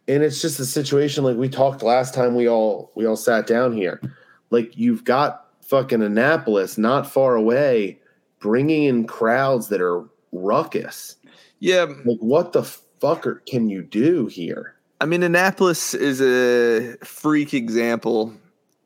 and 0.07 0.21
it's 0.23 0.41
just 0.41 0.59
a 0.59 0.65
situation 0.65 1.23
like 1.23 1.37
we 1.37 1.47
talked 1.49 1.81
last 1.81 2.13
time 2.13 2.35
we 2.35 2.47
all 2.47 2.91
we 2.95 3.05
all 3.05 3.15
sat 3.15 3.47
down 3.47 3.73
here. 3.73 4.01
Like 4.49 4.77
you've 4.77 5.03
got 5.03 5.47
fucking 5.61 6.01
annapolis 6.01 6.77
not 6.77 7.09
far 7.09 7.35
away 7.35 7.99
bringing 8.39 8.83
in 8.83 9.07
crowds 9.07 9.69
that 9.69 9.81
are 9.81 10.03
ruckus. 10.33 11.15
Yeah, 11.59 11.85
like 12.05 12.19
what 12.19 12.51
the 12.51 12.61
fucker 13.01 13.45
can 13.45 13.69
you 13.69 13.81
do 13.81 14.27
here? 14.27 14.75
I 14.99 15.05
mean 15.05 15.23
Annapolis 15.23 15.93
is 15.93 16.21
a 16.21 16.97
freak 17.05 17.53
example, 17.53 18.33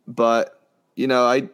but 0.08 0.62
you 0.96 1.08
know 1.08 1.26
I 1.26 1.50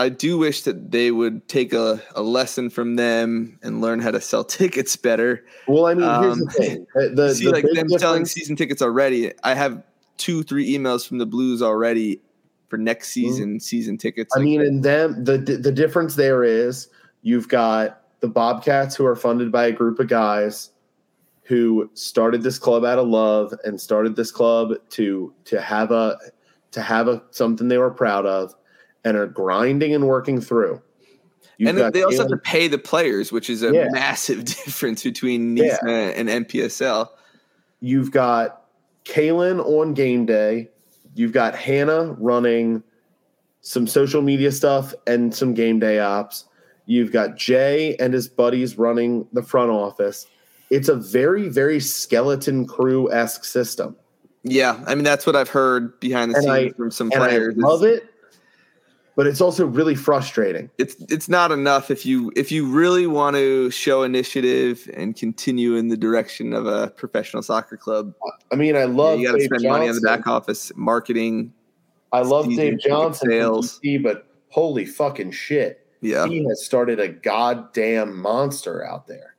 I 0.00 0.08
do 0.08 0.38
wish 0.38 0.62
that 0.62 0.90
they 0.90 1.10
would 1.10 1.46
take 1.48 1.72
a, 1.72 2.00
a 2.16 2.22
lesson 2.22 2.70
from 2.70 2.96
them 2.96 3.58
and 3.62 3.80
learn 3.80 4.00
how 4.00 4.10
to 4.10 4.20
sell 4.20 4.44
tickets 4.58 4.96
better. 4.96 5.44
well 5.68 5.86
i 5.86 5.94
mean 5.94 6.08
here's 6.20 6.34
Um, 6.34 6.38
the 6.46 6.50
thing 6.52 6.86
the, 7.14 7.34
see, 7.34 7.44
the 7.44 7.50
like 7.50 7.64
them 7.72 7.88
selling 7.98 8.24
season 8.26 8.56
tickets 8.56 8.82
already. 8.82 9.32
I 9.44 9.54
have 9.54 9.82
two, 10.16 10.42
three 10.42 10.70
emails 10.76 11.06
from 11.06 11.18
the 11.18 11.26
Blues 11.26 11.62
already 11.62 12.20
for 12.68 12.76
next 12.78 13.08
Mm-hmm. 13.08 13.26
season 13.28 13.60
season 13.60 13.98
tickets. 13.98 14.34
I 14.34 14.38
Like, 14.38 14.44
mean, 14.44 14.60
in 14.62 14.80
them, 14.82 15.24
the 15.24 15.38
the 15.38 15.72
difference 15.72 16.14
there 16.16 16.44
is 16.44 16.88
you've 17.22 17.48
got 17.48 18.02
the 18.20 18.28
Bobcats 18.28 18.94
who 18.96 19.04
are 19.06 19.16
funded 19.16 19.50
by 19.52 19.66
a 19.66 19.72
group 19.72 19.98
of 19.98 20.08
guys 20.08 20.70
who 21.42 21.90
started 21.94 22.42
this 22.42 22.58
club 22.58 22.84
out 22.84 22.98
of 22.98 23.08
love 23.08 23.52
and 23.64 23.80
started 23.80 24.14
this 24.16 24.30
club 24.30 24.74
to 24.90 25.34
to 25.46 25.60
have 25.60 25.90
a 25.90 26.16
to 26.70 26.80
have 26.80 27.08
a 27.08 27.22
something 27.32 27.66
they 27.68 27.78
were 27.78 27.90
proud 27.90 28.24
of 28.26 28.54
and 29.04 29.16
are 29.16 29.26
grinding 29.26 29.94
and 29.94 30.06
working 30.06 30.40
through. 30.40 30.80
You've 31.58 31.76
and 31.76 31.94
they 31.94 32.02
also 32.02 32.18
have 32.22 32.28
to 32.30 32.36
pay 32.38 32.68
the 32.68 32.78
players, 32.78 33.32
which 33.32 33.50
is 33.50 33.62
a 33.62 33.72
Yeah. 33.72 33.88
massive 33.90 34.44
difference 34.64 35.02
between 35.02 35.56
Yeah. 35.56 35.78
And 35.86 36.28
NPSL. 36.28 37.08
you've 37.80 38.10
got 38.10 38.62
Kalen 39.04 39.64
on 39.64 39.94
game 39.94 40.26
day. 40.26 40.70
You've 41.14 41.32
got 41.32 41.54
Hannah 41.54 42.12
running 42.18 42.82
some 43.62 43.86
social 43.86 44.22
media 44.22 44.52
stuff 44.52 44.94
and 45.06 45.34
some 45.34 45.52
game 45.54 45.78
day 45.78 45.98
ops. 45.98 46.44
You've 46.86 47.12
got 47.12 47.36
Jay 47.36 47.94
and 47.96 48.14
his 48.14 48.26
buddies 48.28 48.78
running 48.78 49.26
the 49.32 49.42
front 49.42 49.70
office. 49.70 50.26
It's 50.70 50.88
a 50.88 50.94
very, 50.96 51.48
very 51.48 51.78
skeleton 51.80 52.66
crew 52.66 53.10
esque 53.12 53.44
system. 53.44 53.96
Yeah, 54.44 54.82
I 54.86 54.94
mean 54.94 55.04
that's 55.04 55.26
what 55.26 55.36
I've 55.36 55.48
heard 55.50 55.98
behind 56.00 56.30
the 56.32 56.36
And 56.36 56.44
scenes 56.44 56.72
I- 56.72 56.76
from 56.76 56.90
some 56.90 57.10
I 57.14 57.16
players. 57.18 57.54
is 57.54 57.62
love 57.62 57.82
it, 57.84 58.09
but 59.20 59.26
it's 59.26 59.42
also 59.42 59.66
really 59.66 59.94
frustrating. 59.94 60.70
It's 60.78 60.96
it's 61.10 61.28
not 61.28 61.52
enough 61.52 61.90
if 61.90 62.06
you 62.06 62.32
if 62.36 62.50
you 62.50 62.64
really 62.64 63.06
want 63.06 63.36
to 63.36 63.70
show 63.70 64.02
initiative 64.02 64.88
and 64.94 65.14
continue 65.14 65.74
in 65.74 65.88
the 65.88 65.96
direction 65.98 66.54
of 66.54 66.64
a 66.64 66.88
professional 66.88 67.42
soccer 67.42 67.76
club. 67.76 68.14
I 68.50 68.54
mean, 68.56 68.76
I 68.76 68.84
love 68.84 69.20
you 69.20 69.26
got 69.30 69.36
to 69.36 69.44
spend 69.44 69.62
money 69.64 69.90
on 69.90 69.94
the 69.94 70.00
back 70.00 70.26
office, 70.26 70.72
marketing. 70.74 71.52
I 72.14 72.22
love 72.22 72.48
Dave 72.48 72.78
Johnson 72.80 73.28
sales. 73.28 73.78
DC, 73.84 74.02
but 74.02 74.26
holy 74.48 74.86
fucking 74.86 75.32
shit. 75.32 75.86
Yeah, 76.00 76.26
He 76.26 76.42
has 76.48 76.64
started 76.64 76.98
a 76.98 77.08
goddamn 77.08 78.18
monster 78.22 78.82
out 78.82 79.06
there. 79.06 79.34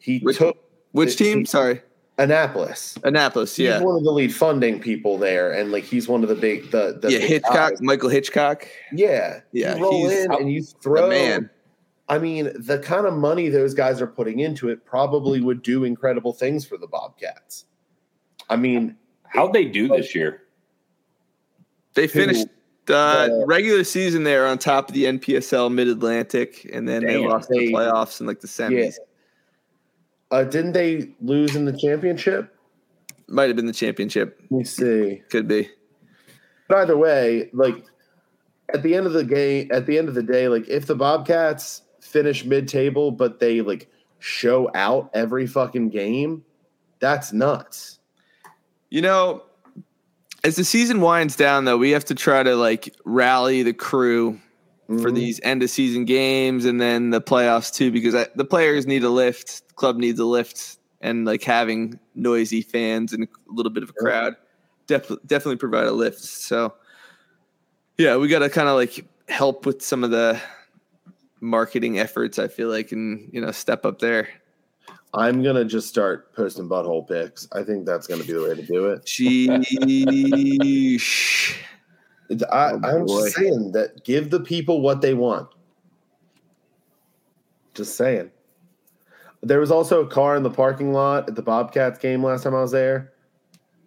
He 0.00 0.18
Which- 0.18 0.38
took 0.38 0.56
which 0.90 1.14
team? 1.14 1.46
Sorry, 1.46 1.82
Annapolis. 2.18 2.98
Annapolis. 3.04 3.58
Yeah. 3.58 3.72
He's 3.74 3.80
Yeah, 3.80 3.86
one 3.86 3.96
of 3.96 4.04
the 4.04 4.10
lead 4.10 4.34
funding 4.34 4.80
people 4.80 5.18
there, 5.18 5.52
and 5.52 5.70
like 5.70 5.84
he's 5.84 6.08
one 6.08 6.22
of 6.22 6.28
the 6.28 6.34
big 6.34 6.70
the, 6.70 6.98
the 7.00 7.12
yeah. 7.12 7.18
big 7.18 7.28
Hitchcock, 7.28 7.70
guys. 7.70 7.80
Michael 7.82 8.08
Hitchcock, 8.08 8.66
Yeah, 8.92 9.40
Yeah, 9.52 9.76
You 9.76 9.82
roll 9.82 10.08
he's 10.08 10.18
in 10.24 10.32
and 10.32 10.52
you 10.52 10.62
throw. 10.62 11.02
the 11.02 11.08
man. 11.08 11.50
I 12.08 12.18
mean, 12.18 12.50
the 12.58 12.78
kind 12.78 13.06
of 13.06 13.14
money 13.14 13.48
those 13.50 13.74
guys 13.74 14.00
are 14.00 14.06
putting 14.06 14.40
into 14.40 14.68
it 14.70 14.84
probably 14.84 15.40
would 15.40 15.62
do 15.62 15.84
incredible 15.84 16.32
things 16.32 16.64
for 16.66 16.76
the 16.78 16.86
Bobcats. 16.86 17.66
I 18.48 18.56
mean, 18.56 18.96
how'd 19.24 19.52
they 19.52 19.66
do 19.66 19.88
this 19.88 20.14
year? 20.14 20.42
They 21.94 22.06
finished 22.06 22.46
uh, 22.88 23.26
the- 23.28 23.44
regular 23.46 23.84
season 23.84 24.24
there 24.24 24.46
on 24.46 24.56
top 24.58 24.88
of 24.88 24.94
the 24.94 25.04
NPSL 25.04 25.70
Mid 25.72 25.86
Atlantic, 25.88 26.68
and 26.72 26.88
then 26.88 27.04
they 27.04 27.14
Damn. 27.20 27.28
lost 27.28 27.48
the 27.50 27.70
playoffs 27.72 28.20
in 28.20 28.26
like 28.26 28.40
the 28.40 28.48
semis. 28.48 28.94
Uh, 30.30 30.44
didn't 30.44 30.72
they 30.72 31.14
lose 31.20 31.56
in 31.56 31.64
the 31.64 31.76
championship? 31.76 32.54
Might 33.28 33.48
have 33.48 33.56
been 33.56 33.66
the 33.66 33.72
championship. 33.72 34.40
Let 34.50 34.58
me 34.58 34.64
see. 34.64 35.22
Could 35.30 35.48
be. 35.48 35.68
But 36.68 36.78
either 36.78 36.96
way, 36.96 37.50
like 37.52 37.84
at 38.72 38.82
the 38.82 38.94
end 38.94 39.06
of 39.06 39.12
the 39.12 39.24
game, 39.24 39.68
at 39.72 39.86
the 39.86 39.98
end 39.98 40.08
of 40.08 40.14
the 40.14 40.22
day, 40.22 40.48
like 40.48 40.68
if 40.68 40.86
the 40.86 40.94
Bobcats 40.94 41.82
finish 42.00 42.44
mid-table, 42.44 43.10
but 43.10 43.40
they 43.40 43.60
like 43.60 43.90
show 44.18 44.70
out 44.74 45.10
every 45.14 45.46
fucking 45.46 45.90
game, 45.90 46.44
that's 47.00 47.32
nuts. 47.32 47.98
You 48.90 49.02
know, 49.02 49.42
as 50.44 50.56
the 50.56 50.64
season 50.64 51.00
winds 51.00 51.36
down, 51.36 51.64
though, 51.64 51.76
we 51.76 51.90
have 51.90 52.04
to 52.06 52.14
try 52.14 52.42
to 52.42 52.56
like 52.56 52.94
rally 53.04 53.62
the 53.62 53.72
crew 53.74 54.38
for 54.86 55.10
Mhm. 55.10 55.14
these 55.14 55.40
end 55.42 55.62
of 55.62 55.68
season 55.68 56.06
games 56.06 56.64
and 56.64 56.80
then 56.80 57.10
the 57.10 57.20
playoffs 57.20 57.72
too, 57.72 57.90
because 57.90 58.14
I, 58.14 58.26
the 58.34 58.44
players 58.44 58.86
need 58.86 59.04
a 59.04 59.10
lift, 59.10 59.62
club 59.78 59.96
needs 59.96 60.18
a 60.20 60.24
lift, 60.26 60.76
and 61.00 61.24
like 61.24 61.42
having 61.42 61.98
noisy 62.14 62.60
fans 62.62 63.12
and 63.12 63.24
a 63.24 63.28
little 63.52 63.70
bit 63.70 63.82
of 63.84 63.90
a 63.90 63.92
crowd 63.94 64.34
def- 64.86 65.08
definitely 65.26 65.56
provide 65.56 65.86
a 65.86 65.92
lift. 65.92 66.18
So, 66.20 66.74
yeah, 67.96 68.16
we 68.16 68.28
got 68.28 68.40
to 68.40 68.50
kind 68.50 68.68
of 68.68 68.74
like 68.74 69.06
help 69.28 69.64
with 69.64 69.80
some 69.82 70.02
of 70.04 70.10
the 70.10 70.40
marketing 71.40 71.98
efforts. 71.98 72.38
I 72.38 72.48
feel 72.48 72.68
like, 72.68 72.92
and 72.92 73.30
you 73.32 73.40
know, 73.40 73.52
step 73.52 73.86
up 73.86 74.00
there. 74.00 74.28
I'm 75.14 75.42
gonna 75.42 75.64
just 75.64 75.88
start 75.88 76.34
posting 76.34 76.68
butthole 76.68 77.08
pics. 77.08 77.48
I 77.52 77.62
think 77.62 77.86
that's 77.86 78.06
gonna 78.06 78.24
be 78.24 78.34
the 78.34 78.42
way 78.42 78.54
to 78.54 78.62
do 78.62 78.86
it. 78.88 79.04
Sheesh. 79.06 80.34
I, 82.52 82.72
Oh, 82.72 82.80
I'm 82.84 83.06
boy. 83.06 83.24
just 83.24 83.36
saying 83.36 83.72
that 83.72 84.04
give 84.04 84.28
the 84.28 84.40
people 84.40 84.82
what 84.82 85.00
they 85.00 85.14
want. 85.14 85.48
Just 87.74 87.96
saying. 87.96 88.30
There 89.42 89.60
was 89.60 89.70
also 89.70 90.04
a 90.04 90.06
car 90.06 90.36
in 90.36 90.42
the 90.42 90.50
parking 90.50 90.92
lot 90.92 91.28
at 91.28 91.36
the 91.36 91.42
Bobcats 91.42 91.98
game 91.98 92.24
last 92.24 92.42
time 92.42 92.54
I 92.54 92.60
was 92.60 92.72
there 92.72 93.12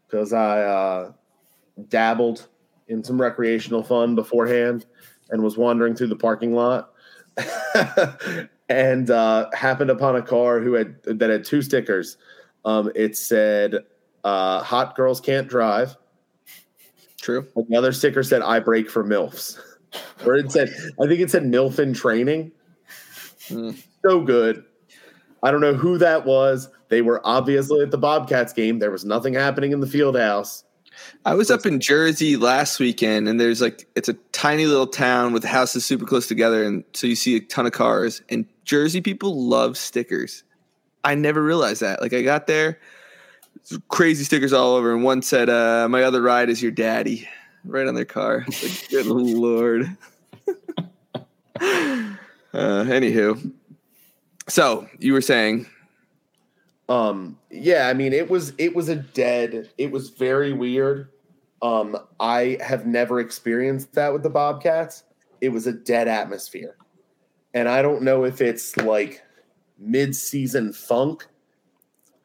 because 0.08 0.34
I 0.34 0.62
uh, 0.62 1.12
dabbled 1.90 2.48
in 2.88 3.04
some 3.04 3.20
recreational 3.20 3.84
fun 3.84 4.16
beforehand 4.16 4.86
and 5.30 5.42
was 5.42 5.58
wandering 5.58 5.96
through 5.96 6.08
the 6.08 6.16
parking 6.16 6.54
lot 6.54 6.94
and 8.70 9.10
uh, 9.10 9.50
happened 9.54 9.90
upon 9.90 10.16
a 10.16 10.22
car 10.22 10.60
who 10.60 10.74
had 10.74 11.02
that 11.04 11.30
had 11.30 11.44
two 11.44 11.62
stickers. 11.62 12.18
Um, 12.66 12.92
it 12.96 13.18
said 13.18 13.80
uh, 14.24 14.62
"Hot 14.64 14.96
girls 14.96 15.20
can't 15.20 15.48
drive." 15.48 15.96
True. 17.20 17.48
And 17.56 17.68
the 17.70 17.78
other 17.78 17.92
sticker 17.92 18.24
said 18.24 18.42
"I 18.42 18.60
break 18.60 18.90
for 18.90 19.04
milfs," 19.04 19.60
or 20.26 20.36
it 20.36 20.52
said 20.52 20.70
I 21.02 21.08
think 21.08 21.22
it 21.22 21.32
said 21.32 21.44
"milf 21.44 21.80
in 21.80 21.94
training." 21.94 22.52
Hmm. 23.48 23.72
So 24.06 24.22
good. 24.22 24.66
I 25.44 25.52
don't 25.52 25.62
know 25.62 25.74
who 25.74 25.98
that 25.98 26.26
was. 26.26 26.70
They 26.90 27.02
were 27.02 27.22
obviously 27.24 27.82
at 27.82 27.92
the 27.92 27.98
Bobcats 27.98 28.54
game. 28.54 28.80
There 28.80 28.92
was 28.92 29.06
nothing 29.06 29.34
happening 29.34 29.72
in 29.72 29.80
the 29.80 29.88
field 29.88 30.18
house. 30.18 30.64
I 31.26 31.34
was 31.34 31.50
up 31.50 31.66
in 31.66 31.80
Jersey 31.80 32.36
last 32.38 32.80
weekend, 32.80 33.28
and 33.28 33.40
there's 33.40 33.62
like 33.62 33.88
it's 33.96 34.10
a 34.10 34.14
tiny 34.32 34.66
little 34.66 34.88
town 34.88 35.34
with 35.34 35.44
houses 35.44 35.86
super 35.86 36.06
close 36.06 36.28
together, 36.28 36.64
and 36.64 36.84
so 36.94 37.08
you 37.08 37.16
see 37.16 37.36
a 37.38 37.40
ton 37.40 37.66
of 37.66 37.72
cars. 37.72 38.22
And 38.30 38.46
Jersey 38.66 39.02
people 39.02 39.48
love 39.48 39.78
stickers. 39.78 40.44
I 41.04 41.16
never 41.16 41.42
realized 41.42 41.82
that. 41.82 42.02
Like 42.02 42.14
I 42.14 42.22
got 42.22 42.48
there, 42.48 42.80
crazy 43.88 44.24
stickers 44.24 44.54
all 44.54 44.76
over, 44.76 44.94
and 44.94 45.04
one 45.04 45.22
said, 45.22 45.50
uh, 45.50 45.88
"My 45.90 46.04
other 46.04 46.22
ride 46.22 46.50
is 46.50 46.62
your 46.62 46.72
daddy," 46.72 47.28
right 47.66 47.88
on 47.88 47.96
their 47.96 48.06
car. 48.06 48.46
Like, 48.48 48.90
good 48.90 49.06
lord. 49.08 49.98
uh, 50.48 52.16
anywho, 52.54 53.52
so 54.52 54.88
you 55.00 55.14
were 55.14 55.22
saying, 55.22 55.66
Um, 56.90 57.38
yeah, 57.50 57.88
I 57.88 57.94
mean, 57.94 58.12
it 58.14 58.30
was 58.30 58.54
it 58.58 58.76
was 58.76 58.90
a 58.90 58.96
dead. 58.98 59.70
It 59.78 59.92
was 59.92 60.10
very 60.10 60.54
weird. 60.54 61.10
Um, 61.62 61.96
I 62.20 62.58
have 62.62 62.86
never 62.86 63.20
experienced 63.20 63.94
that 63.94 64.12
with 64.12 64.24
the 64.24 64.30
Bobcats. 64.30 65.04
It 65.42 65.50
was 65.50 65.68
a 65.68 65.72
dead 65.74 66.08
atmosphere, 66.08 66.76
and 67.54 67.70
I 67.70 67.82
don't 67.82 68.02
know 68.02 68.26
if 68.26 68.42
it's 68.42 68.76
like 68.78 69.24
mid-season 69.80 70.74
funk, 70.74 71.26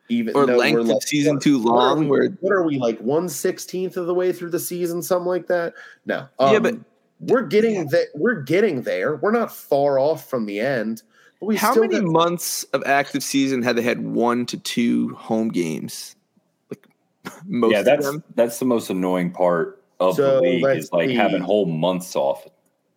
even 0.08 0.34
or 0.36 0.46
though 0.46 0.56
length 0.56 0.74
we're 0.74 0.80
of 0.80 0.88
like 0.88 1.02
season 1.02 1.34
what- 1.34 1.42
too 1.42 1.58
long? 1.58 2.08
Where 2.08 2.28
what 2.40 2.52
are 2.52 2.64
we 2.64 2.78
like 2.78 2.98
one 3.00 3.28
sixteenth 3.28 3.96
of 3.96 4.06
the 4.06 4.14
way 4.14 4.32
through 4.32 4.50
the 4.50 4.58
season, 4.60 5.02
something 5.02 5.28
like 5.28 5.46
that? 5.46 5.74
No, 6.06 6.26
um, 6.38 6.52
Yeah, 6.52 6.58
but- 6.58 6.74
we're 7.20 7.46
getting 7.46 7.86
that. 7.88 8.08
We're 8.14 8.42
getting 8.42 8.82
there. 8.82 9.16
We're 9.16 9.30
not 9.32 9.54
far 9.54 9.98
off 9.98 10.28
from 10.28 10.44
the 10.44 10.60
end. 10.60 11.02
But 11.40 11.46
we 11.46 11.56
how 11.56 11.72
still 11.72 11.82
many 11.82 12.00
got- 12.00 12.10
months 12.10 12.64
of 12.72 12.82
active 12.86 13.22
season 13.22 13.62
had 13.62 13.76
they 13.76 13.82
had 13.82 14.00
one 14.00 14.46
to 14.46 14.56
two 14.58 15.14
home 15.14 15.48
games? 15.48 16.16
Like 16.70 16.86
most 17.46 17.72
yeah, 17.72 17.80
of 17.80 17.84
that's 17.84 18.06
them. 18.06 18.24
that's 18.34 18.58
the 18.58 18.64
most 18.64 18.90
annoying 18.90 19.30
part 19.32 19.82
of 20.00 20.16
So, 20.16 20.36
the 20.36 20.40
league 20.40 20.64
is 20.78 20.92
like 20.92 21.08
see. 21.10 21.14
having 21.14 21.42
whole 21.42 21.66
months 21.66 22.16
off. 22.16 22.46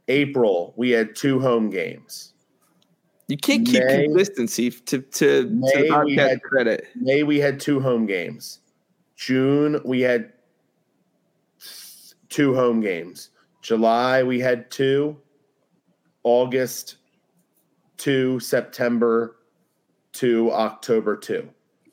April? 0.08 0.74
We 0.76 0.90
had 0.92 1.16
two 1.16 1.40
home 1.40 1.70
games. 1.70 2.34
You 3.28 3.38
can't 3.38 3.66
keep 3.66 3.84
May- 3.84 4.06
consistency 4.08 4.72
to 4.72 5.00
to, 5.00 5.02
to 5.44 5.50
May 5.50 5.72
the 5.76 5.82
we 5.84 5.90
podcast 6.18 6.30
had- 6.30 6.42
credit. 6.42 6.86
May 6.96 7.24
we 7.24 7.40
had 7.40 7.60
two 7.60 7.80
home 7.80 8.06
games. 8.06 8.60
June 9.16 9.80
we 9.84 10.02
had 10.02 10.32
two 12.30 12.54
home 12.56 12.80
games. 12.82 13.30
July 13.62 14.24
we 14.24 14.40
had 14.40 14.72
two. 14.72 15.18
August 16.24 16.98
two. 18.00 18.40
September 18.40 19.36
to 20.14 20.52
October 20.52 21.16
two. 21.16 21.48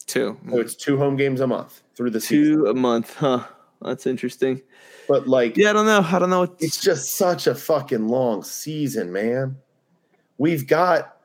Two, 0.07 0.39
So 0.49 0.61
it's 0.61 0.77
two 0.77 0.97
home 0.97 1.17
games 1.17 1.41
a 1.41 1.47
month 1.49 1.83
through 1.97 2.11
the 2.11 2.21
season. 2.21 2.55
two 2.55 2.67
a 2.67 2.75
month, 2.75 3.17
huh? 3.17 3.45
That's 3.83 4.07
interesting. 4.07 4.63
But 5.09 5.27
like, 5.27 5.57
Yeah, 5.57 5.71
I 5.71 5.73
don't 5.73 5.87
know. 5.87 6.01
I 6.01 6.19
don't 6.21 6.31
know. 6.31 6.45
It's 6.61 6.81
just 6.81 7.17
such 7.17 7.47
a 7.49 7.55
fucking 7.55 8.07
long 8.07 8.43
season, 8.45 9.13
man. 9.13 9.57
We've 10.39 10.67
got 10.67 11.17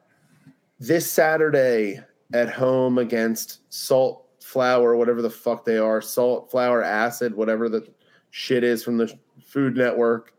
this 0.80 1.10
Saturday 1.10 2.00
at 2.34 2.50
home 2.50 2.98
against 2.98 3.60
Salt 3.72 4.26
Flour, 4.42 4.96
whatever 4.96 5.22
the 5.22 5.30
fuck 5.30 5.64
they 5.64 5.78
are, 5.78 6.02
Salt 6.02 6.50
Flour 6.50 6.82
Acid, 6.82 7.36
whatever 7.36 7.70
the 7.70 7.88
shit 8.32 8.64
is 8.64 8.84
from 8.84 8.98
the 8.98 9.16
Food 9.46 9.78
Network. 9.78 10.34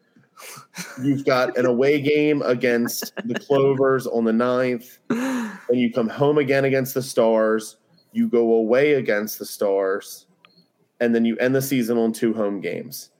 You've 1.03 1.25
got 1.25 1.57
an 1.57 1.67
away 1.67 2.01
game 2.01 2.43
against 2.43 3.15
the 3.25 3.35
Clovers 3.35 4.07
on 4.07 4.25
the 4.25 4.33
9th, 4.33 4.99
and 5.68 5.79
you 5.81 5.92
come 5.92 6.09
home 6.09 6.38
again 6.38 6.64
against 6.64 6.95
the 6.95 7.03
Stars. 7.03 7.77
You 8.12 8.29
go 8.29 8.53
away 8.55 8.95
against 8.95 9.38
the 9.38 9.47
Stars, 9.47 10.27
and 11.01 11.14
then 11.14 11.25
you 11.25 11.37
end 11.38 11.55
the 11.55 11.62
season 11.62 11.99
on 11.99 12.12
two 12.12 12.33
home 12.33 12.61
games. 12.61 13.11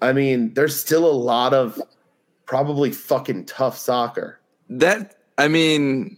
I 0.00 0.12
mean, 0.12 0.54
there's 0.54 0.78
still 0.78 1.04
a 1.04 1.12
lot 1.12 1.52
of 1.54 1.80
probably 2.46 2.90
fucking 2.92 3.44
tough 3.46 3.76
soccer. 3.76 4.40
that 4.70 5.16
I 5.36 5.48
mean, 5.48 6.16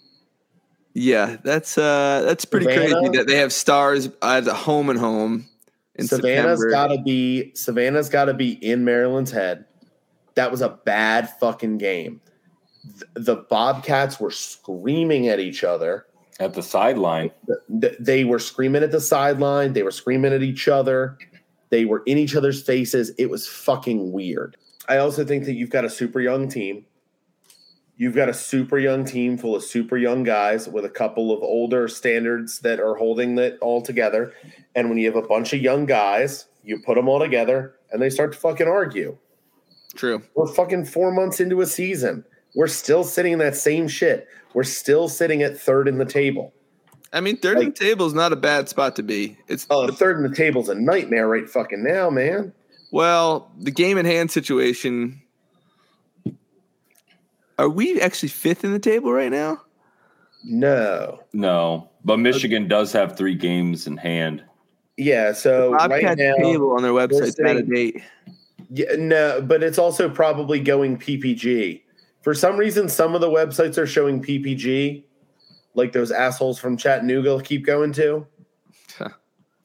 yeah, 0.94 1.36
that's 1.44 1.76
uh 1.76 2.22
that's 2.24 2.44
pretty 2.44 2.66
Savannah? 2.66 2.94
crazy 2.94 3.16
that 3.18 3.26
they 3.26 3.36
have 3.36 3.52
stars 3.52 4.08
as 4.22 4.46
a 4.46 4.54
home 4.54 4.90
and 4.90 4.98
home 4.98 5.48
in 6.00 6.06
Savannah's 6.06 6.60
September. 6.60 6.70
got 6.70 6.86
to 6.88 7.02
be 7.02 7.52
Savannah's 7.54 8.08
got 8.08 8.26
to 8.26 8.34
be 8.34 8.52
in 8.52 8.84
Maryland's 8.84 9.30
head. 9.30 9.64
That 10.34 10.50
was 10.50 10.62
a 10.62 10.70
bad 10.70 11.28
fucking 11.38 11.78
game. 11.78 12.20
The 13.14 13.36
Bobcats 13.36 14.18
were 14.18 14.30
screaming 14.30 15.28
at 15.28 15.38
each 15.38 15.64
other. 15.64 16.06
At 16.38 16.54
the 16.54 16.62
sideline, 16.62 17.30
They 17.68 18.24
were 18.24 18.38
screaming 18.38 18.82
at 18.82 18.92
the 18.92 19.00
sideline. 19.00 19.74
They 19.74 19.82
were 19.82 19.90
screaming 19.90 20.32
at 20.32 20.42
each 20.42 20.68
other. 20.68 21.18
They 21.68 21.84
were 21.84 22.02
in 22.06 22.16
each 22.16 22.34
other's 22.34 22.62
faces. 22.62 23.10
It 23.18 23.28
was 23.28 23.46
fucking 23.46 24.12
weird. 24.12 24.56
I 24.88 24.96
also 24.96 25.24
think 25.24 25.44
that 25.44 25.52
you've 25.52 25.70
got 25.70 25.84
a 25.84 25.90
super 25.90 26.20
young 26.20 26.48
team. 26.48 26.86
You've 28.00 28.14
got 28.14 28.30
a 28.30 28.34
super 28.34 28.78
young 28.78 29.04
team 29.04 29.36
full 29.36 29.54
of 29.54 29.62
super 29.62 29.98
young 29.98 30.22
guys 30.22 30.66
with 30.66 30.86
a 30.86 30.88
couple 30.88 31.32
of 31.36 31.42
older 31.42 31.86
standards 31.86 32.60
that 32.60 32.80
are 32.80 32.94
holding 32.94 33.36
it 33.36 33.58
all 33.60 33.82
together. 33.82 34.32
And 34.74 34.88
when 34.88 34.96
you 34.96 35.04
have 35.12 35.22
a 35.22 35.28
bunch 35.28 35.52
of 35.52 35.60
young 35.60 35.84
guys, 35.84 36.46
you 36.64 36.80
put 36.80 36.94
them 36.94 37.10
all 37.10 37.18
together 37.18 37.74
and 37.92 38.00
they 38.00 38.08
start 38.08 38.32
to 38.32 38.38
fucking 38.38 38.66
argue. 38.66 39.18
True. 39.96 40.22
We're 40.34 40.46
fucking 40.46 40.86
four 40.86 41.12
months 41.12 41.40
into 41.40 41.60
a 41.60 41.66
season. 41.66 42.24
We're 42.56 42.68
still 42.68 43.04
sitting 43.04 43.34
in 43.34 43.38
that 43.40 43.54
same 43.54 43.86
shit. 43.86 44.26
We're 44.54 44.64
still 44.64 45.06
sitting 45.06 45.42
at 45.42 45.60
third 45.60 45.86
in 45.86 45.98
the 45.98 46.06
table. 46.06 46.54
I 47.12 47.20
mean, 47.20 47.36
third 47.36 47.58
in 47.58 47.66
the 47.66 47.70
table 47.72 48.06
is 48.06 48.14
not 48.14 48.32
a 48.32 48.36
bad 48.36 48.70
spot 48.70 48.96
to 48.96 49.02
be. 49.02 49.36
It's 49.46 49.66
Oh, 49.68 49.86
the 49.86 49.92
third 49.92 50.16
in 50.16 50.22
the 50.22 50.34
table 50.34 50.62
is 50.62 50.70
a 50.70 50.74
nightmare 50.74 51.28
right 51.28 51.46
fucking 51.46 51.84
now, 51.84 52.08
man. 52.08 52.54
well, 52.92 53.52
the 53.58 53.70
game 53.70 53.98
in 53.98 54.06
hand 54.06 54.30
situation. 54.30 55.20
Are 57.60 57.68
we 57.68 58.00
actually 58.00 58.30
fifth 58.30 58.64
in 58.64 58.72
the 58.72 58.78
table 58.78 59.12
right 59.12 59.30
now? 59.30 59.60
No. 60.42 61.20
no, 61.34 61.90
but 62.02 62.16
Michigan 62.18 62.66
does 62.68 62.90
have 62.92 63.18
three 63.18 63.34
games 63.34 63.86
in 63.86 63.98
hand. 63.98 64.42
Yeah, 64.96 65.32
so 65.34 65.72
right 65.72 65.90
Bobcat 65.90 66.16
now, 66.16 66.36
table 66.36 66.70
on 66.72 66.82
their 66.82 66.92
website 66.92 67.38
out 67.44 67.56
of 67.56 67.66
sitting- 67.66 67.68
date. 67.70 68.02
yeah, 68.70 68.96
no, 68.96 69.42
but 69.42 69.62
it's 69.62 69.76
also 69.76 70.08
probably 70.08 70.58
going 70.58 70.96
PPG. 70.96 71.82
For 72.22 72.32
some 72.32 72.56
reason, 72.56 72.88
some 72.88 73.14
of 73.14 73.20
the 73.20 73.28
websites 73.28 73.76
are 73.76 73.86
showing 73.86 74.22
PPG, 74.22 75.04
like 75.74 75.92
those 75.92 76.10
assholes 76.10 76.58
from 76.58 76.78
Chattanooga 76.78 77.42
keep 77.42 77.66
going 77.66 77.92
to. 77.92 78.26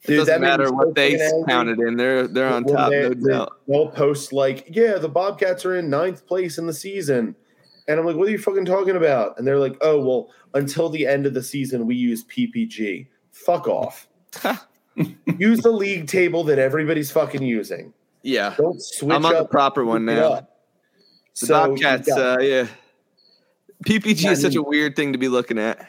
It 0.08 0.16
doesn't 0.18 0.26
that 0.26 0.40
matter 0.42 0.70
what 0.72 0.94
they 0.94 1.18
counted 1.48 1.80
in. 1.80 1.96
They're 1.96 2.28
they're 2.28 2.52
on 2.52 2.64
top, 2.64 2.90
they- 2.90 3.08
no 3.08 3.14
doubt. 3.14 3.52
They'll 3.66 3.88
post 3.88 4.34
like, 4.34 4.66
yeah, 4.70 4.98
the 4.98 5.08
Bobcats 5.08 5.64
are 5.64 5.74
in 5.76 5.88
ninth 5.88 6.26
place 6.26 6.58
in 6.58 6.66
the 6.66 6.74
season. 6.74 7.34
And 7.88 8.00
I'm 8.00 8.06
like, 8.06 8.16
what 8.16 8.26
are 8.28 8.30
you 8.32 8.38
fucking 8.38 8.64
talking 8.64 8.96
about? 8.96 9.38
And 9.38 9.46
they're 9.46 9.58
like, 9.58 9.76
oh, 9.80 10.00
well, 10.04 10.30
until 10.54 10.88
the 10.88 11.06
end 11.06 11.24
of 11.26 11.34
the 11.34 11.42
season, 11.42 11.86
we 11.86 11.94
use 11.94 12.24
PPG. 12.24 13.06
Fuck 13.30 13.68
off. 13.68 14.08
use 15.38 15.60
the 15.60 15.70
league 15.70 16.08
table 16.08 16.42
that 16.44 16.58
everybody's 16.58 17.10
fucking 17.10 17.42
using. 17.42 17.92
Yeah, 18.22 18.54
Don't 18.56 18.82
switch 18.82 19.12
I'm 19.14 19.24
on 19.24 19.32
the 19.32 19.40
up. 19.42 19.50
proper 19.50 19.84
one 19.84 20.04
now. 20.04 20.28
The 20.30 20.46
So 21.34 21.68
Bobcats, 21.68 22.08
got- 22.08 22.40
uh, 22.40 22.42
yeah. 22.42 22.66
PPG 23.84 24.26
I 24.28 24.32
is 24.32 24.40
such 24.42 24.54
a 24.54 24.58
mean- 24.58 24.68
weird 24.68 24.96
thing 24.96 25.12
to 25.12 25.18
be 25.18 25.28
looking 25.28 25.58
at. 25.58 25.86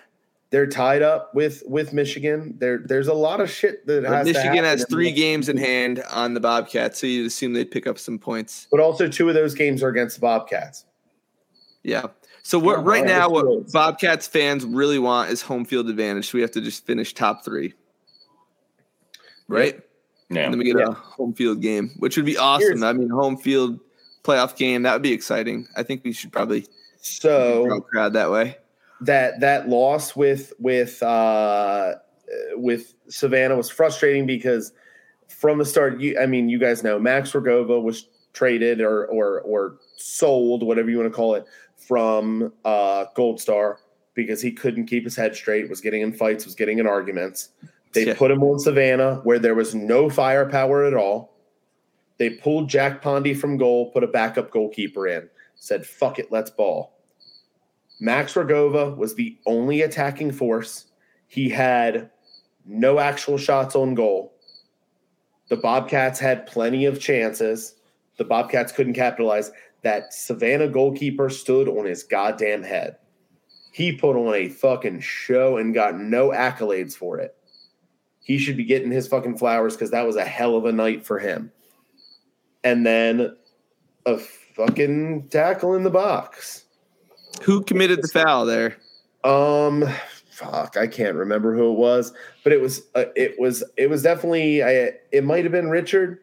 they're 0.49 0.67
tied 0.67 1.01
up 1.01 1.33
with 1.33 1.63
with 1.65 1.93
Michigan. 1.93 2.55
There, 2.59 2.77
there's 2.85 3.07
a 3.07 3.13
lot 3.13 3.41
of 3.41 3.49
shit 3.49 3.85
that 3.87 4.03
has 4.03 4.25
Michigan 4.27 4.63
has 4.65 4.85
three 4.89 5.11
games 5.11 5.49
in 5.49 5.57
hand 5.57 6.03
on 6.11 6.33
the 6.35 6.39
Bobcats, 6.39 6.99
so 6.99 7.07
you'd 7.07 7.25
assume 7.25 7.53
they'd 7.53 7.71
pick 7.71 7.87
up 7.87 7.97
some 7.97 8.19
points. 8.19 8.67
but 8.69 8.79
also 8.81 9.07
two 9.07 9.27
of 9.29 9.35
those 9.35 9.53
games 9.55 9.81
are 9.81 9.89
against 9.89 10.17
the 10.17 10.21
Bobcats. 10.21 10.85
Yeah. 11.87 12.07
So 12.43 12.59
what 12.59 12.79
Oh, 12.79 12.81
right 12.83 13.05
now, 13.05 13.29
what. 13.29 13.71
Bobcats 13.71 14.27
fans 14.27 14.65
really 14.65 14.99
want 14.99 15.31
is 15.31 15.41
home 15.41 15.63
field 15.65 15.89
advantage. 15.89 16.29
So 16.29 16.37
we 16.37 16.41
have 16.41 16.51
to 16.51 16.61
just 16.61 16.85
finish 16.85 17.13
top 17.13 17.43
three, 17.45 17.73
right? 19.47 19.79
Yeah, 20.29 20.41
And 20.41 20.53
then 20.53 20.59
we 20.59 20.65
get 20.65 20.77
Yeah. 20.77 20.89
a 20.89 20.91
home 20.91 21.33
field 21.33 21.61
game, 21.61 21.91
which 21.99 22.17
would 22.17 22.25
be 22.25 22.37
awesome. 22.37 22.67
Here's- 22.79 22.83
I 22.83 22.93
mean, 22.93 23.09
home 23.09 23.37
field 23.37 23.79
playoff 24.23 24.57
game 24.57 24.83
that 24.83 24.91
would 24.93 25.01
be 25.01 25.13
exciting. 25.13 25.67
I 25.77 25.83
think 25.83 26.03
we 26.03 26.11
should 26.11 26.31
probably 26.33 26.65
So 26.99 27.79
crowd 27.91 28.11
that 28.13 28.29
way. 28.29 28.57
that 29.01 29.39
that 29.39 29.69
loss 29.69 30.15
with 30.15 30.51
with 30.59 31.01
uh, 31.03 31.93
with 32.55 32.93
Savannah 33.07 33.55
was 33.55 33.69
frustrating 33.69 34.25
because 34.25 34.73
from 35.29 35.57
the 35.59 35.65
start, 35.65 36.01
you 36.01 36.17
I 36.19 36.25
mean, 36.25 36.49
you 36.49 36.59
guys 36.59 36.83
know 36.83 36.99
Max 36.99 37.31
Rogova 37.31 37.81
was 37.81 38.07
traded 38.33 38.81
or 38.81 39.05
or 39.05 39.39
or 39.41 39.77
sold, 39.95 40.63
whatever 40.63 40.89
you 40.89 40.97
want 40.97 41.09
to 41.09 41.15
call 41.15 41.35
it, 41.35 41.45
from 41.77 42.51
uh, 42.65 43.05
Gold 43.15 43.39
Star 43.39 43.79
because 44.13 44.41
he 44.41 44.51
couldn't 44.51 44.87
keep 44.87 45.03
his 45.03 45.15
head 45.15 45.35
straight, 45.35 45.69
was 45.69 45.79
getting 45.79 46.01
in 46.01 46.11
fights, 46.11 46.45
was 46.45 46.55
getting 46.55 46.79
in 46.79 46.87
arguments. 46.87 47.49
They 47.93 48.07
Yeah. 48.07 48.15
put 48.15 48.31
him 48.31 48.43
on 48.43 48.59
Savannah 48.59 49.21
where 49.23 49.39
there 49.39 49.55
was 49.55 49.73
no 49.75 50.09
firepower 50.09 50.85
at 50.85 50.93
all. 50.93 51.33
They 52.17 52.31
pulled 52.31 52.67
Jack 52.67 53.01
Pondy 53.01 53.37
from 53.37 53.57
goal, 53.57 53.91
put 53.91 54.03
a 54.03 54.07
backup 54.07 54.49
goalkeeper 54.51 55.07
in, 55.07 55.29
said, 55.55 55.85
fuck 55.85 56.17
it, 56.19 56.31
let's 56.31 56.49
ball. 56.49 56.93
Max 57.99 58.33
Rogova 58.33 58.95
was 58.97 59.15
the 59.15 59.37
only 59.45 59.81
attacking 59.81 60.31
force. 60.31 60.85
He 61.27 61.49
had 61.49 62.09
no 62.65 62.99
actual 62.99 63.37
shots 63.37 63.75
on 63.75 63.95
goal. 63.95 64.33
The 65.49 65.57
Bobcats 65.57 66.19
had 66.19 66.45
plenty 66.47 66.85
of 66.85 66.99
chances. 66.99 67.75
The 68.17 68.25
Bobcats 68.25 68.71
couldn't 68.71 68.93
capitalize. 68.93 69.51
That 69.83 70.13
Savannah 70.13 70.67
goalkeeper 70.67 71.29
stood 71.29 71.67
on 71.69 71.85
his 71.85 72.03
goddamn 72.03 72.63
head. 72.63 72.97
He 73.71 73.91
put 73.91 74.15
on 74.15 74.33
a 74.33 74.49
fucking 74.49 75.01
show 75.01 75.57
and 75.57 75.73
got 75.73 75.99
no 75.99 76.29
accolades 76.29 76.95
for 76.95 77.19
it. 77.19 77.35
He 78.19 78.37
should 78.37 78.57
be 78.57 78.65
getting 78.65 78.91
his 78.91 79.07
fucking 79.07 79.37
flowers 79.37 79.75
because 79.75 79.91
that 79.91 80.05
was 80.05 80.15
a 80.15 80.25
hell 80.25 80.57
of 80.57 80.65
a 80.65 80.71
night 80.71 81.05
for 81.05 81.19
him. 81.19 81.51
And 82.63 82.85
then 82.85 83.37
a 84.05 84.17
fucking 84.17 85.29
tackle 85.29 85.75
in 85.75 85.83
the 85.83 85.91
box. 85.91 86.65
Who 87.43 87.63
committed 87.63 88.01
the 88.01 88.07
foul 88.07 88.45
there? 88.45 88.77
Um, 89.23 89.87
fuck, 90.31 90.75
I 90.75 90.87
can't 90.87 91.15
remember 91.15 91.55
who 91.55 91.71
it 91.71 91.77
was, 91.77 92.13
but 92.43 92.53
it 92.53 92.61
was 92.61 92.81
uh, 92.95 93.05
it 93.15 93.39
was 93.39 93.63
it 93.77 93.89
was 93.89 94.03
definitely 94.03 94.63
I, 94.63 94.91
it 95.11 95.23
might 95.23 95.43
have 95.43 95.51
been 95.51 95.69
Richard. 95.69 96.19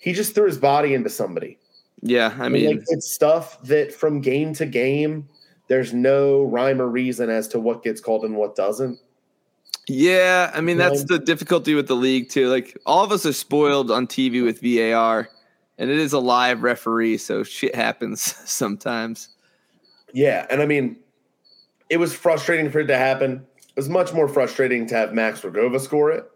He 0.00 0.12
just 0.12 0.34
threw 0.34 0.46
his 0.46 0.58
body 0.58 0.94
into 0.94 1.10
somebody. 1.10 1.58
Yeah, 2.06 2.36
I 2.38 2.50
mean, 2.50 2.66
like, 2.66 2.84
it's 2.88 3.10
stuff 3.10 3.60
that 3.62 3.92
from 3.92 4.20
game 4.20 4.52
to 4.54 4.66
game, 4.66 5.26
there's 5.68 5.94
no 5.94 6.42
rhyme 6.42 6.80
or 6.82 6.86
reason 6.86 7.30
as 7.30 7.48
to 7.48 7.58
what 7.58 7.82
gets 7.82 7.98
called 7.98 8.26
and 8.26 8.36
what 8.36 8.54
doesn't. 8.54 8.98
Yeah, 9.88 10.50
I 10.54 10.60
mean 10.60 10.76
that's 10.76 11.04
the 11.04 11.18
difficulty 11.18 11.74
with 11.74 11.88
the 11.88 11.96
league 11.96 12.28
too. 12.28 12.48
Like 12.48 12.76
all 12.84 13.04
of 13.04 13.10
us 13.10 13.24
are 13.24 13.32
spoiled 13.32 13.90
on 13.90 14.06
TV 14.06 14.44
with 14.44 14.60
VAR, 14.60 15.30
and 15.78 15.90
it 15.90 15.98
is 15.98 16.12
a 16.12 16.18
live 16.18 16.62
referee, 16.62 17.16
so 17.16 17.42
shit 17.42 17.74
happens 17.74 18.20
sometimes. 18.50 19.30
Yeah, 20.12 20.46
and 20.50 20.60
I 20.60 20.66
mean, 20.66 20.96
it 21.88 21.96
was 21.96 22.14
frustrating 22.14 22.70
for 22.70 22.80
it 22.80 22.86
to 22.86 22.98
happen. 22.98 23.46
It 23.56 23.76
was 23.76 23.88
much 23.88 24.12
more 24.12 24.28
frustrating 24.28 24.86
to 24.88 24.94
have 24.94 25.14
Max 25.14 25.40
Rogova 25.40 25.80
score 25.80 26.12
it 26.12 26.30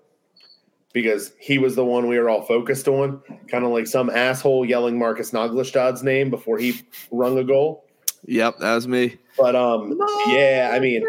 because 0.92 1.32
he 1.38 1.58
was 1.58 1.74
the 1.74 1.84
one 1.84 2.08
we 2.08 2.18
were 2.18 2.28
all 2.28 2.42
focused 2.42 2.88
on, 2.88 3.22
kind 3.50 3.64
of 3.64 3.70
like 3.70 3.86
some 3.86 4.10
asshole 4.10 4.64
yelling 4.64 4.98
Marcus 4.98 5.30
Naglestad's 5.32 6.02
name 6.02 6.30
before 6.30 6.58
he 6.58 6.80
rung 7.10 7.38
a 7.38 7.44
goal. 7.44 7.84
Yep, 8.26 8.58
that 8.58 8.74
was 8.74 8.88
me. 8.88 9.16
But 9.36 9.54
um, 9.54 9.98
yeah, 10.26 10.70
I 10.72 10.80
mean, 10.80 11.04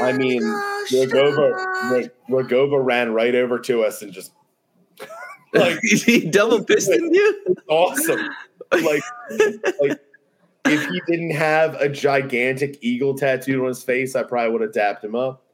I 0.00 0.12
mean, 0.12 0.42
Rogova, 0.42 2.10
Rogova 2.28 2.84
ran 2.84 3.12
right 3.12 3.34
over 3.34 3.58
to 3.60 3.84
us 3.84 4.02
and 4.02 4.12
just 4.12 4.32
like 5.54 5.78
he 5.82 6.28
double 6.28 6.64
pistoned 6.64 7.14
you. 7.14 7.56
Awesome. 7.68 8.28
Like, 8.72 9.02
like 9.80 10.00
if 10.64 10.84
he 10.88 11.00
didn't 11.06 11.30
have 11.30 11.74
a 11.74 11.88
gigantic 11.88 12.78
eagle 12.80 13.14
tattooed 13.14 13.60
on 13.60 13.68
his 13.68 13.82
face, 13.82 14.16
I 14.16 14.22
probably 14.22 14.52
would 14.52 14.62
have 14.62 14.72
dapped 14.72 15.04
him 15.04 15.14
up. 15.14 15.45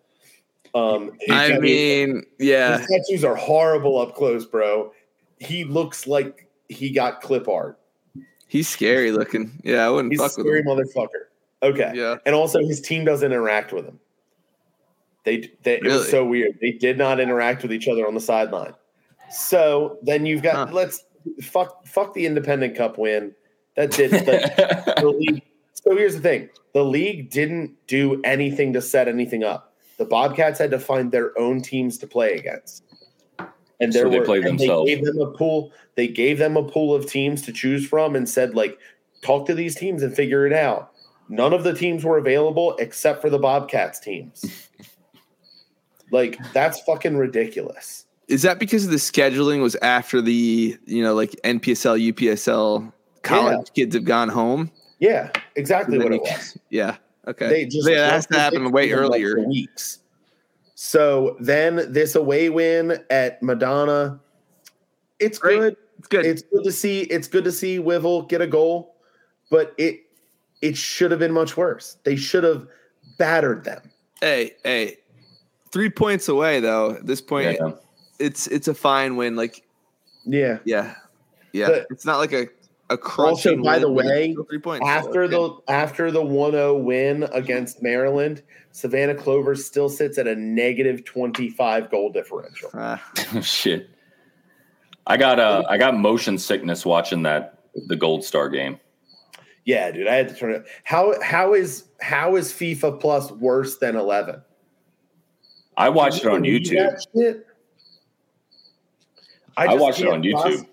Um, 0.75 1.13
I 1.31 1.59
mean, 1.59 2.25
yeah, 2.39 2.79
his 2.79 2.87
tattoos 2.89 3.25
are 3.25 3.35
horrible 3.37 3.99
up 3.99 4.15
close, 4.15 4.45
bro. 4.45 4.93
He 5.39 5.65
looks 5.65 6.07
like 6.07 6.49
he 6.69 6.91
got 6.91 7.21
clip 7.21 7.49
art. 7.49 7.79
He's 8.49 8.69
scary 8.69 9.13
looking. 9.13 9.61
Yeah, 9.65 9.87
I 9.87 9.91
wouldn't 9.91 10.13
He's 10.13 10.21
fuck 10.21 10.31
a 10.31 10.35
scary 10.35 10.63
with 10.63 10.79
him. 10.79 10.85
motherfucker. 10.87 11.27
Okay. 11.63 11.93
Yeah. 11.95 12.17
And 12.27 12.35
also, 12.35 12.59
his 12.61 12.81
team 12.81 13.05
doesn't 13.05 13.31
interact 13.31 13.73
with 13.73 13.87
him. 13.87 13.99
They, 15.25 15.51
they 15.63 15.77
it 15.77 15.85
was 15.85 16.11
so 16.11 16.25
weird. 16.27 16.59
They 16.61 16.73
did 16.73 16.99
not 16.99 17.21
interact 17.21 17.63
with 17.63 17.73
each 17.73 17.87
other 17.89 18.07
on 18.07 18.15
the 18.15 18.21
sideline. 18.21 18.75
So 19.31 19.99
then 20.03 20.27
you've 20.27 20.43
got 20.43 20.69
Huh. 20.69 20.75
let's 20.75 21.05
fuck 21.41 21.87
fuck 21.87 22.13
the 22.15 22.27
Independent 22.27 22.77
Cup 22.77 22.99
win. 22.99 23.33
That 23.77 23.93
did 23.93 24.11
the, 24.11 24.95
the 25.01 25.09
league. 25.19 25.43
So 25.75 25.97
here's 25.97 26.15
the 26.17 26.21
thing: 26.21 26.51
the 26.75 26.85
league 26.85 27.31
didn't 27.31 27.75
do 27.87 28.21
anything 28.25 28.73
to 28.75 28.83
set 28.83 29.07
anything 29.09 29.45
up. 29.45 29.72
The 29.98 30.05
Bobcats 30.05 30.59
had 30.59 30.70
to 30.70 30.78
find 30.78 31.12
their 31.12 31.38
own 31.38 31.62
teams 31.62 31.98
to 31.98 32.07
play 32.07 32.35
against, 32.35 32.85
and 33.81 33.92
there 33.92 34.05
So 34.05 34.11
they 34.11 34.18
were 34.20 34.24
played 34.24 34.44
themselves. 34.44 34.88
They 34.88 34.96
gave 34.96 35.05
them 35.05 35.20
a 35.20 35.31
pool. 35.31 35.72
They 35.94 36.09
gave 36.09 36.38
them 36.38 36.57
a 36.57 36.62
pool 36.62 36.94
of 36.94 37.07
teams 37.07 37.42
to 37.42 37.52
choose 37.52 37.87
from, 37.87 38.16
and 38.16 38.28
said 38.28 38.55
like, 38.55 38.78
talk 39.22 39.46
to 39.46 39.55
these 39.55 39.74
teams 39.74 40.02
and 40.02 40.14
figure 40.14 40.46
it 40.46 40.52
out. 40.52 40.92
None 41.28 41.52
of 41.52 41.64
the 41.64 41.72
teams 41.72 42.05
were 42.05 42.18
available 42.18 42.76
except 42.78 43.22
for 43.22 43.31
the 43.31 43.38
Bobcats 43.38 43.98
teams. 43.98 44.68
like 46.11 46.38
that's 46.52 46.81
fucking 46.81 47.16
ridiculous. 47.16 48.07
Is 48.28 48.42
that 48.42 48.59
because 48.59 48.88
the 48.88 48.96
scheduling 48.96 49.62
was 49.62 49.76
after 49.76 50.20
the 50.20 50.76
you 50.85 51.02
know 51.02 51.14
like 51.14 51.31
NPSL, 51.44 52.12
UPSL 52.12 52.92
college 53.22 53.72
kids 53.74 53.94
have 53.94 54.05
gone 54.05 54.28
home? 54.28 54.70
Yeah, 54.98 55.31
exactly 55.57 55.98
what 55.98 56.12
it 56.12 56.20
was. 56.20 56.57
Yeah. 56.70 56.96
Okay. 57.29 57.49
They 57.49 57.65
just 57.67 57.89
yeah, 57.89 57.97
that 58.03 58.13
has 58.13 58.27
to 58.29 58.39
happen 58.39 58.71
way 58.73 58.91
earlier. 58.93 59.37
for 59.37 59.49
weeks. 59.49 60.01
So 60.75 61.37
then 61.41 61.93
this 61.93 62.15
away 62.17 62.51
win 62.51 62.99
at 63.11 63.43
Madonna, 63.43 64.21
it's 65.21 65.39
Great. 65.39 65.59
good. 65.61 65.77
It's 65.99 66.09
good. 66.09 66.27
It's 66.27 66.43
good 66.43 66.65
to 66.65 66.73
see. 66.73 67.01
It's 67.03 67.29
good 67.29 67.45
to 67.45 67.53
see 67.53 67.79
Wivel 67.79 68.29
get 68.29 68.41
a 68.41 68.47
goal, 68.47 68.97
but 69.51 69.73
it 69.79 70.01
it 70.61 70.77
should 70.77 71.11
have 71.13 71.21
been 71.21 71.33
much 71.33 71.57
worse. 71.57 71.99
They 72.03 72.17
should 72.17 72.43
have 72.45 72.67
battered 73.19 73.63
them. 73.65 73.83
hey, 74.21 74.53
hey, 74.65 74.97
three 75.73 75.91
points 75.91 76.29
away 76.29 76.59
though. 76.61 76.93
At 76.97 77.07
this 77.07 77.21
point, 77.21 77.57
Yeah. 77.61 77.73
it's 78.19 78.49
it's 78.49 78.67
a 78.67 78.75
fine 78.75 79.15
win. 79.17 79.37
Like, 79.37 79.63
Yeah. 80.27 80.59
yeah, 80.65 80.95
yeah. 81.53 81.69
But- 81.69 81.87
it's 81.91 82.05
not 82.05 82.19
like 82.19 82.33
a 82.33 82.49
a 82.92 82.98
crushing. 82.98 83.59
Also, 83.59 83.62
by 83.62 83.78
the 83.78 83.90
win, 83.90 84.07
but 84.07 84.16
it's 84.16 84.38
way, 84.38 84.44
three 84.48 84.59
points. 84.59 84.87
After 84.87 85.31
So, 85.31 85.62
the 85.66 85.72
after 85.72 86.11
the 86.11 86.22
1-0 86.22 86.83
win 86.85 87.24
against 87.33 87.83
Maryland, 87.83 88.42
Savannah 88.72 89.14
Clover 89.14 89.55
still 89.55 89.88
sits 89.88 90.18
at 90.18 90.26
a 90.26 90.35
negative 90.37 91.05
25 91.05 91.90
goal 91.90 92.11
differential. 92.12 92.70
Ah, 92.74 93.02
Shit. 93.42 93.88
I 95.07 95.16
got 95.16 95.40
uh 95.40 95.64
I 95.68 95.78
got 95.78 95.96
motion 95.96 96.38
sickness 96.38 96.87
watching 96.87 97.22
that 97.24 97.59
the 97.88 97.96
Gold 97.96 98.24
Star 98.24 98.48
game. 98.48 98.78
Yeah, 99.64 99.90
dude, 99.92 100.07
I 100.09 100.14
had 100.14 100.28
to 100.28 100.35
turn 100.35 100.52
it. 100.52 100.64
How 100.85 101.14
how 101.22 101.55
is 101.55 101.85
how 102.00 102.37
is 102.37 102.52
FIFA 102.52 103.00
Plus 103.00 103.31
worse 103.33 103.78
than 103.78 103.96
11? 103.96 104.42
I 105.76 105.88
watched 105.88 106.18
it 106.24 106.26
on 106.26 106.37
Can 106.37 106.44
you 106.44 106.61
believe 106.61 106.72
YouTube. 106.72 106.90
that 106.90 107.07
shit? 107.16 107.46
I 109.57 109.74
watched 109.74 110.00
it 110.00 110.09
on 110.09 110.22
YouTube. 110.22 110.33
process- 110.40 110.64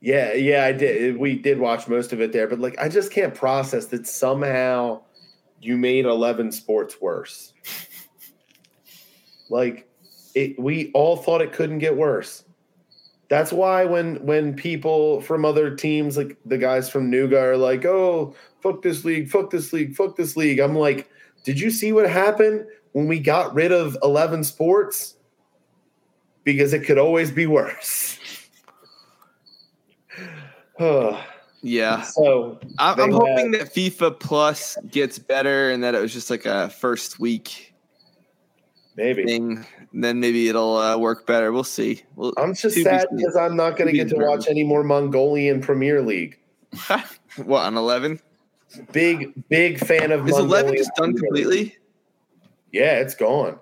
Yeah, 0.00 0.32
yeah, 0.34 0.64
I 0.64 0.72
did. 0.72 1.14
Eh, 1.14 1.18
we 1.18 1.36
did 1.36 1.58
watch 1.58 1.88
most 1.88 2.12
of 2.12 2.20
it 2.20 2.32
there, 2.32 2.46
but 2.46 2.60
like, 2.60 2.78
I 2.78 2.88
just 2.88 3.12
can't 3.12 3.34
process 3.34 3.86
that 3.86 4.06
somehow 4.06 5.02
you 5.60 5.76
made 5.76 6.04
Eleven 6.04 6.52
Sports 6.52 7.00
worse. 7.00 7.52
like, 9.50 9.88
it. 10.34 10.58
We 10.58 10.92
all 10.92 11.16
thought 11.16 11.42
it 11.42 11.52
couldn't 11.52 11.78
get 11.78 11.96
worse. 11.96 12.44
That's 13.28 13.52
why 13.52 13.84
when 13.84 14.24
when 14.24 14.54
people 14.54 15.20
from 15.20 15.44
other 15.44 15.74
teams, 15.74 16.16
like 16.16 16.36
the 16.46 16.58
guys 16.58 16.88
from 16.88 17.10
Nooga, 17.10 17.42
are 17.42 17.56
like, 17.56 17.84
"Oh, 17.84 18.34
fuck 18.62 18.82
this 18.82 19.04
league, 19.04 19.28
fuck 19.28 19.50
this 19.50 19.72
league, 19.72 19.94
fuck 19.94 20.16
this 20.16 20.36
league," 20.36 20.60
I'm 20.60 20.76
like, 20.76 21.10
"Did 21.44 21.60
you 21.60 21.70
see 21.70 21.92
what 21.92 22.08
happened 22.08 22.66
when 22.92 23.06
we 23.06 23.18
got 23.18 23.54
rid 23.54 23.72
of 23.72 23.98
Eleven 24.02 24.44
Sports?" 24.44 25.16
Because 26.44 26.72
it 26.72 26.84
could 26.84 26.98
always 26.98 27.30
be 27.30 27.46
worse. 27.46 28.17
Yeah. 31.62 32.02
so 32.02 32.58
I'm, 32.78 33.00
I'm 33.00 33.12
hoping 33.12 33.52
that 33.52 33.74
FIFA 33.74 34.18
Plus 34.20 34.76
gets 34.90 35.18
better 35.18 35.70
and 35.70 35.82
that 35.82 35.94
it 35.94 36.00
was 36.00 36.12
just 36.12 36.30
like 36.30 36.46
a 36.46 36.70
first 36.70 37.18
week 37.18 37.74
maybe 38.98 39.24
thing. 39.24 39.64
Then 39.94 40.20
maybe 40.20 40.48
it'll 40.48 40.76
uh, 40.76 40.98
work 40.98 41.26
better. 41.26 41.52
We'll 41.52 41.64
see. 41.64 42.02
We'll, 42.16 42.34
I'm 42.36 42.54
just 42.54 42.76
sad 42.82 43.06
because 43.16 43.36
I'm 43.36 43.56
not 43.56 43.76
going 43.76 43.88
To 43.88 43.96
get 43.96 44.08
to 44.10 44.16
watch 44.16 44.46
any 44.48 44.64
more 44.64 44.84
Mongolian 44.84 45.60
Premier 45.62 46.02
League. 46.02 46.38
what 47.44 47.62
on 47.64 47.76
eleven? 47.76 48.20
Big 48.92 49.32
big 49.48 49.78
fan 49.78 50.12
of 50.12 50.28
Is 50.28 50.36
eleven 50.36 50.66
Mongolian 50.66 50.76
just 50.76 50.94
done 50.96 51.14
Premier 51.14 51.32
League. 51.32 51.44
completely? 51.46 51.78
Yeah, 52.72 52.98
it's 52.98 53.14
gone. 53.14 53.58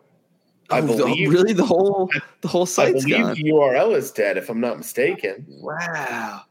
I 0.68 0.80
Oh, 0.80 0.86
believe 0.86 1.30
really 1.30 1.52
the 1.52 1.64
whole 1.64 2.10
the 2.40 2.48
whole 2.48 2.66
site. 2.66 2.88
I 2.88 2.92
believe 2.92 3.18
gone. 3.22 3.34
the 3.34 3.44
URL 3.44 3.94
is 3.94 4.10
dead, 4.10 4.36
if 4.36 4.50
I'm 4.50 4.60
not 4.60 4.78
mistaken. 4.78 5.46
Wow. 5.48 6.42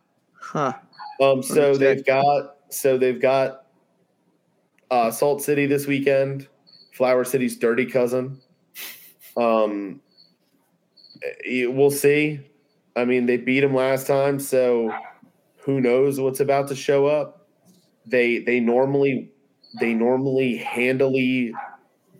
Huh. 0.46 0.74
Um, 1.22 1.42
so 1.42 1.76
they've 1.76 2.06
got 2.06 2.58
so 2.70 2.98
they've 2.98 3.22
got 3.22 3.66
uh, 4.92 5.12
Salt 5.12 5.42
City 5.42 5.66
this 5.66 5.88
weekend, 5.88 6.48
Flower 6.94 7.24
City's 7.24 7.58
dirty 7.58 7.86
cousin. 7.86 8.40
Um, 9.36 10.02
we'll 11.46 11.92
see. 11.92 12.40
I 12.96 13.06
mean, 13.06 13.26
they 13.26 13.38
beat 13.38 13.64
him 13.64 13.74
last 13.74 14.08
time, 14.08 14.40
so 14.40 14.94
who 15.58 15.82
knows 15.82 16.20
what's 16.20 16.40
about 16.40 16.68
to 16.70 16.76
show 16.76 17.08
up? 17.08 17.48
They 18.06 18.40
they 18.40 18.60
normally 18.60 19.32
they 19.80 19.94
normally 19.94 20.58
handily 20.58 21.54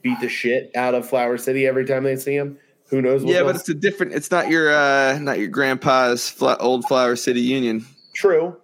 beat 0.02 0.20
the 0.20 0.30
shit 0.30 0.72
out 0.76 0.96
of 0.96 1.08
Flower 1.08 1.38
City 1.38 1.68
every 1.68 1.86
time 1.86 2.04
they 2.04 2.16
see 2.16 2.36
him. 2.36 2.58
Who 2.90 3.02
knows? 3.02 3.24
What 3.24 3.32
Yeah, 3.32 3.38
they'll 3.38 3.46
but 3.48 3.56
it's 3.58 3.70
a 3.70 3.74
different. 3.74 4.14
It's 4.14 4.32
not 4.32 4.50
your 4.50 4.74
uh 4.74 5.20
not 5.20 5.38
your 5.40 5.48
grandpa's 5.48 6.30
fla- 6.30 6.58
old 6.60 6.86
Flower 6.86 7.16
City 7.16 7.42
Union. 7.42 7.86
True, 8.16 8.58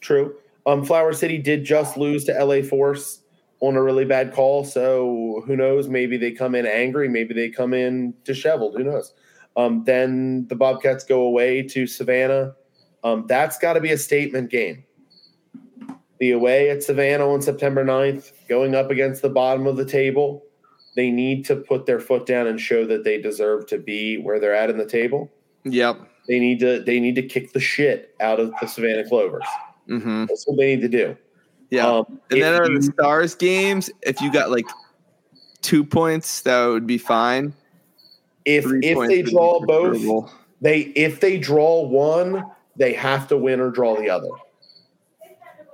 true. 0.00 0.36
Um, 0.66 0.84
Flower 0.84 1.12
City 1.12 1.38
did 1.38 1.64
just 1.64 1.96
lose 1.96 2.24
to 2.26 2.44
LA 2.44 2.62
Force 2.62 3.22
on 3.60 3.74
a 3.74 3.82
really 3.82 4.04
bad 4.04 4.32
call, 4.32 4.64
so 4.64 5.42
who 5.46 5.56
knows? 5.56 5.88
Maybe 5.88 6.16
they 6.16 6.30
come 6.30 6.54
in 6.54 6.66
angry. 6.66 7.08
Maybe 7.08 7.34
they 7.34 7.48
come 7.48 7.74
in 7.74 8.14
disheveled. 8.22 8.76
Who 8.76 8.84
knows? 8.84 9.14
Um, 9.56 9.82
then 9.84 10.46
the 10.48 10.54
Bobcats 10.54 11.04
go 11.04 11.22
away 11.22 11.62
to 11.62 11.86
Savannah. 11.86 12.54
Um, 13.02 13.24
that's 13.26 13.58
got 13.58 13.72
to 13.72 13.80
be 13.80 13.90
a 13.90 13.98
statement 13.98 14.50
game. 14.50 14.84
The 16.20 16.32
away 16.32 16.70
at 16.70 16.82
Savannah 16.82 17.28
on 17.28 17.42
September 17.42 17.84
9th, 17.84 18.32
going 18.48 18.74
up 18.74 18.90
against 18.90 19.22
the 19.22 19.30
bottom 19.30 19.66
of 19.66 19.76
the 19.76 19.84
table, 19.84 20.44
they 20.96 21.10
need 21.10 21.44
to 21.46 21.56
put 21.56 21.86
their 21.86 22.00
foot 22.00 22.26
down 22.26 22.46
and 22.46 22.60
show 22.60 22.84
that 22.86 23.04
they 23.04 23.20
deserve 23.20 23.66
to 23.68 23.78
be 23.78 24.18
where 24.18 24.38
they're 24.38 24.54
at 24.54 24.68
in 24.70 24.78
the 24.78 24.86
table. 24.86 25.30
Yep. 25.64 26.08
They 26.28 26.38
need 26.38 26.60
to 26.60 26.80
they 26.80 27.00
need 27.00 27.14
to 27.14 27.22
kick 27.22 27.52
the 27.52 27.60
shit 27.60 28.14
out 28.20 28.38
of 28.38 28.52
the 28.60 28.66
Savannah 28.66 29.08
Clovers. 29.08 29.46
Mm-hmm. 29.88 30.26
That's 30.26 30.46
what 30.46 30.58
they 30.58 30.76
need 30.76 30.82
to 30.82 30.88
do. 30.88 31.16
Yeah. 31.70 31.86
Um, 31.86 32.20
and 32.30 32.42
then 32.42 32.54
are 32.60 32.68
the 32.68 32.82
stars 32.82 33.34
games, 33.34 33.90
if 34.02 34.20
you 34.20 34.30
got 34.30 34.50
like 34.50 34.66
two 35.62 35.84
points, 35.84 36.42
that 36.42 36.66
would 36.66 36.86
be 36.86 36.98
fine. 36.98 37.54
if 38.44 38.64
Three 38.64 38.80
if 38.82 39.08
they 39.08 39.22
draw 39.22 39.60
both, 39.64 40.30
they 40.60 40.80
if 40.80 41.20
they 41.20 41.38
draw 41.38 41.82
one, 41.86 42.44
they 42.76 42.92
have 42.92 43.26
to 43.28 43.36
win 43.36 43.60
or 43.60 43.70
draw 43.70 43.96
the 43.96 44.10
other. 44.10 44.28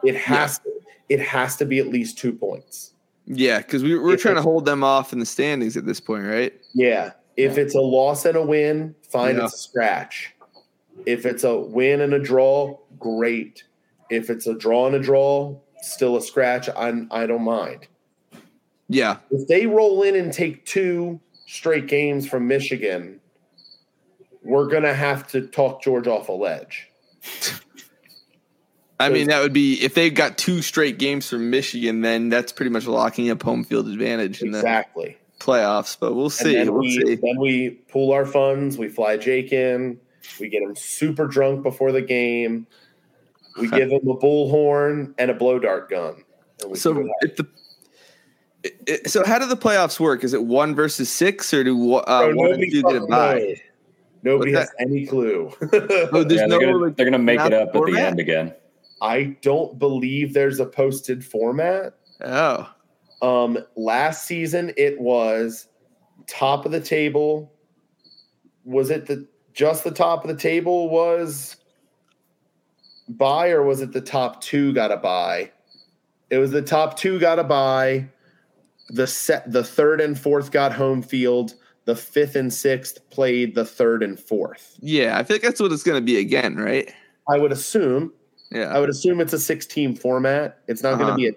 It 0.04 0.14
has 0.16 0.58
to 0.60 0.70
it 1.08 1.20
has 1.20 1.56
to 1.56 1.66
be 1.66 1.78
at 1.80 1.88
least 1.88 2.18
two 2.18 2.32
points. 2.32 2.92
Yeah, 3.26 3.58
because 3.58 3.82
we, 3.82 3.98
we're 3.98 4.14
If 4.14 4.20
trying 4.20 4.34
to 4.36 4.42
hold 4.42 4.66
them 4.66 4.84
off 4.84 5.12
in 5.12 5.18
the 5.18 5.26
standings 5.26 5.76
at 5.76 5.86
this 5.86 5.98
point, 5.98 6.24
right? 6.26 6.52
Yeah. 6.74 7.12
If 7.36 7.58
it's 7.58 7.74
a 7.74 7.80
loss 7.80 8.26
and 8.26 8.36
a 8.36 8.42
win, 8.42 8.94
fine, 9.08 9.36
Yeah. 9.36 9.46
it's 9.46 9.54
a 9.54 9.58
scratch. 9.58 10.33
If 11.06 11.26
it's 11.26 11.44
a 11.44 11.56
win 11.56 12.00
and 12.00 12.14
a 12.14 12.18
draw, 12.18 12.76
great. 12.98 13.64
If 14.10 14.30
it's 14.30 14.46
a 14.46 14.54
draw 14.54 14.86
and 14.86 14.96
a 14.96 15.00
draw, 15.00 15.56
still 15.82 16.16
a 16.16 16.22
scratch. 16.22 16.68
I'm 16.76 17.08
I 17.10 17.26
don't 17.26 17.44
mind. 17.44 17.86
Yeah. 18.88 19.18
If 19.30 19.48
they 19.48 19.66
roll 19.66 20.02
in 20.02 20.14
and 20.14 20.32
take 20.32 20.64
two 20.64 21.20
straight 21.46 21.86
games 21.88 22.28
from 22.28 22.46
Michigan, 22.48 23.20
we're 24.42 24.68
gonna 24.68 24.94
have 24.94 25.26
to 25.28 25.46
talk 25.46 25.82
George 25.82 26.06
off 26.06 26.28
a 26.28 26.32
ledge. 26.32 26.88
I 29.00 29.08
mean, 29.08 29.26
that 29.26 29.40
would 29.42 29.52
be 29.52 29.74
if 29.82 29.94
they 29.94 30.08
got 30.08 30.38
two 30.38 30.62
straight 30.62 30.98
games 30.98 31.28
from 31.28 31.50
Michigan, 31.50 32.00
then 32.00 32.28
that's 32.28 32.52
pretty 32.52 32.70
much 32.70 32.86
locking 32.86 33.28
up 33.30 33.42
home 33.42 33.64
field 33.64 33.88
advantage 33.88 34.40
in 34.40 34.54
Exactly. 34.54 35.18
the 35.38 35.44
playoffs. 35.44 35.96
But 35.98 36.14
we'll 36.14 36.30
see. 36.30 36.54
We'll 36.64 36.78
we 36.78 36.92
see. 36.92 37.14
then 37.16 37.38
we 37.38 37.70
pool 37.70 38.12
our 38.12 38.24
funds. 38.24 38.78
We 38.78 38.88
fly 38.88 39.16
Jake 39.16 39.52
in. 39.52 39.98
We 40.40 40.48
get 40.48 40.62
him 40.62 40.74
super 40.76 41.26
drunk 41.26 41.62
before 41.62 41.92
the 41.92 42.02
game. 42.02 42.66
We 43.60 43.68
give 43.70 43.90
him 43.90 44.08
a 44.08 44.16
bullhorn 44.16 45.14
and 45.18 45.30
a 45.30 45.34
blow 45.34 45.58
dart 45.58 45.90
gun. 45.90 46.24
And 46.60 46.70
we 46.70 46.76
see 46.76 46.80
So 46.80 46.92
what 46.92 47.36
the 47.36 47.46
it- 48.62 48.80
it- 48.86 49.10
so 49.10 49.22
how 49.24 49.38
do 49.38 49.46
the 49.46 49.56
playoffs 49.56 50.00
work? 50.00 50.24
Is 50.24 50.32
it 50.32 50.42
one 50.42 50.74
versus 50.74 51.10
six, 51.10 51.52
or 51.52 51.62
do 51.62 51.94
uh, 51.96 52.20
Bro, 52.26 52.34
one 52.36 52.52
and 52.52 52.60
nobody 52.60 52.70
two 52.70 52.82
get 52.82 52.96
a 53.02 53.06
bye? 53.06 53.56
Nobody 54.22 54.54
What's 54.54 54.70
has 54.70 54.74
any 54.80 55.06
clue. 55.06 55.52
Oh, 55.60 56.24
yeah, 56.28 56.46
no 56.46 56.58
they're, 56.58 56.60
gonna, 56.60 56.76
like, 56.78 56.96
they're 56.96 57.04
gonna 57.04 57.18
make 57.18 57.40
it 57.40 57.52
up 57.52 57.74
at 57.76 57.84
the 57.84 57.98
end 57.98 58.18
again. 58.18 58.54
I 59.02 59.36
don't 59.42 59.78
believe 59.78 60.32
there's 60.32 60.60
a 60.60 60.66
posted 60.66 61.22
format. 61.22 61.94
oh 62.22 62.70
Um, 63.20 63.58
last 63.76 64.26
season 64.26 64.72
it 64.78 64.98
was 64.98 65.68
top 66.26 66.64
of 66.64 66.72
the 66.72 66.80
table. 66.80 67.52
Was 68.64 68.88
it 68.88 69.04
the 69.04 69.26
just 69.54 69.84
the 69.84 69.90
top 69.90 70.24
of 70.24 70.28
the 70.28 70.36
table 70.36 70.90
was 70.90 71.56
buy, 73.08 73.50
or 73.50 73.62
was 73.62 73.80
it 73.80 73.92
the 73.92 74.00
top 74.00 74.40
two 74.40 74.72
got 74.72 74.90
a 74.92 74.96
buy? 74.96 75.50
It 76.30 76.38
was 76.38 76.50
the 76.50 76.62
top 76.62 76.96
two 76.98 77.18
got 77.18 77.38
a 77.38 77.44
buy. 77.44 78.08
The 78.90 79.06
set 79.06 79.50
the 79.50 79.64
third 79.64 80.00
and 80.00 80.18
fourth 80.18 80.50
got 80.50 80.72
home 80.72 81.00
field. 81.02 81.54
The 81.86 81.96
fifth 81.96 82.34
and 82.34 82.52
sixth 82.52 82.98
played 83.10 83.54
the 83.54 83.64
third 83.64 84.02
and 84.02 84.18
fourth. 84.18 84.76
yeah, 84.80 85.18
I 85.18 85.22
feel 85.22 85.34
like 85.36 85.42
that's 85.42 85.60
what 85.60 85.70
it's 85.72 85.82
going 85.82 86.00
to 86.00 86.04
be 86.04 86.16
again, 86.18 86.56
right? 86.56 86.92
I 87.28 87.38
would 87.38 87.52
assume. 87.52 88.12
Yeah, 88.50 88.74
I 88.74 88.78
would 88.80 88.88
assume 88.90 89.20
it's 89.20 89.32
a 89.32 89.38
six 89.38 89.66
team 89.66 89.94
format. 89.94 90.58
It's 90.66 90.82
not 90.82 90.92
going 90.98 91.08
Uh-huh. 91.08 91.12
to 91.12 91.16
be 91.22 91.28
an 91.28 91.34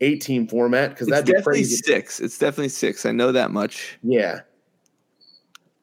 eight 0.00 0.22
team 0.22 0.46
format 0.46 0.90
because 0.90 1.06
that's 1.08 1.26
definitely 1.26 1.52
crazy. 1.60 1.76
six. 1.76 2.18
It's 2.20 2.38
definitely 2.38 2.68
six. 2.70 3.04
I 3.06 3.12
know 3.12 3.30
that 3.32 3.50
much. 3.50 3.98
Yeah. 4.02 4.40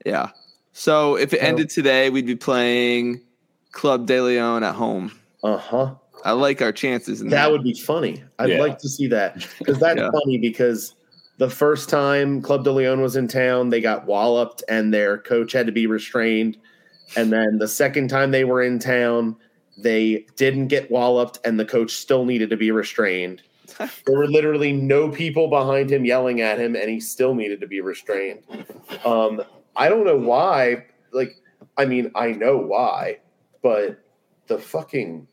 Yeah. 0.05 0.29
So 0.79 1.15
if 1.17 1.33
it 1.33 1.39
So- 1.39 1.45
ended 1.47 1.69
today, 1.71 2.11
we'd 2.11 2.27
be 2.27 2.35
playing 2.35 3.21
Club 3.71 4.05
De 4.05 4.21
Lyon 4.21 4.61
at 4.63 4.75
home. 4.75 5.11
Uh 5.43 5.57
huh. 5.57 5.95
I 6.23 6.33
like 6.33 6.61
our 6.61 6.71
chances 6.71 7.19
in 7.19 7.29
That 7.29 7.45
that. 7.45 7.51
would 7.51 7.63
be 7.63 7.73
funny. 7.73 8.23
I'd 8.37 8.49
Yeah. 8.51 8.59
like 8.61 8.77
to 8.79 8.87
see 8.87 9.07
that 9.07 9.43
because 9.57 9.79
that's 9.79 9.99
Yeah. 9.99 10.11
funny 10.11 10.37
because 10.37 10.93
the 11.39 11.49
first 11.49 11.89
time 11.89 12.41
Club 12.43 12.63
de 12.63 12.71
Lyon 12.71 13.01
was 13.01 13.15
in 13.15 13.27
town, 13.27 13.69
they 13.69 13.81
got 13.81 14.05
walloped 14.05 14.63
and 14.69 14.93
their 14.93 15.17
coach 15.17 15.51
had 15.51 15.65
to 15.65 15.71
be 15.71 15.87
restrained. 15.87 16.57
And 17.15 17.33
then 17.33 17.57
the 17.57 17.67
second 17.67 18.09
time 18.09 18.29
they 18.29 18.43
were 18.43 18.61
in 18.61 18.77
town, 18.77 19.35
they 19.79 20.27
didn't 20.35 20.67
get 20.67 20.91
walloped 20.91 21.39
and 21.43 21.59
the 21.59 21.65
coach 21.65 21.91
still 21.95 22.23
needed 22.23 22.51
to 22.51 22.57
be 22.57 22.69
restrained. 22.69 23.41
there 24.05 24.17
were 24.17 24.27
literally 24.27 24.73
no 24.73 25.09
people 25.09 25.47
behind 25.47 25.91
him 25.91 26.05
yelling 26.05 26.39
at 26.41 26.59
him 26.59 26.75
and 26.75 26.87
he 26.89 26.99
still 26.99 27.33
needed 27.33 27.61
to 27.61 27.67
be 27.67 27.81
restrained. 27.81 28.39
Um, 29.03 29.41
I 29.77 29.89
don't 29.89 30.05
know 30.05 30.17
why. 30.17 30.85
Like, 31.11 31.37
I 31.77 31.85
mean, 31.85 32.11
I 32.15 32.31
know 32.31 32.57
why, 32.57 33.19
but 33.61 34.03
the 34.47 34.57
fucking 34.57 35.27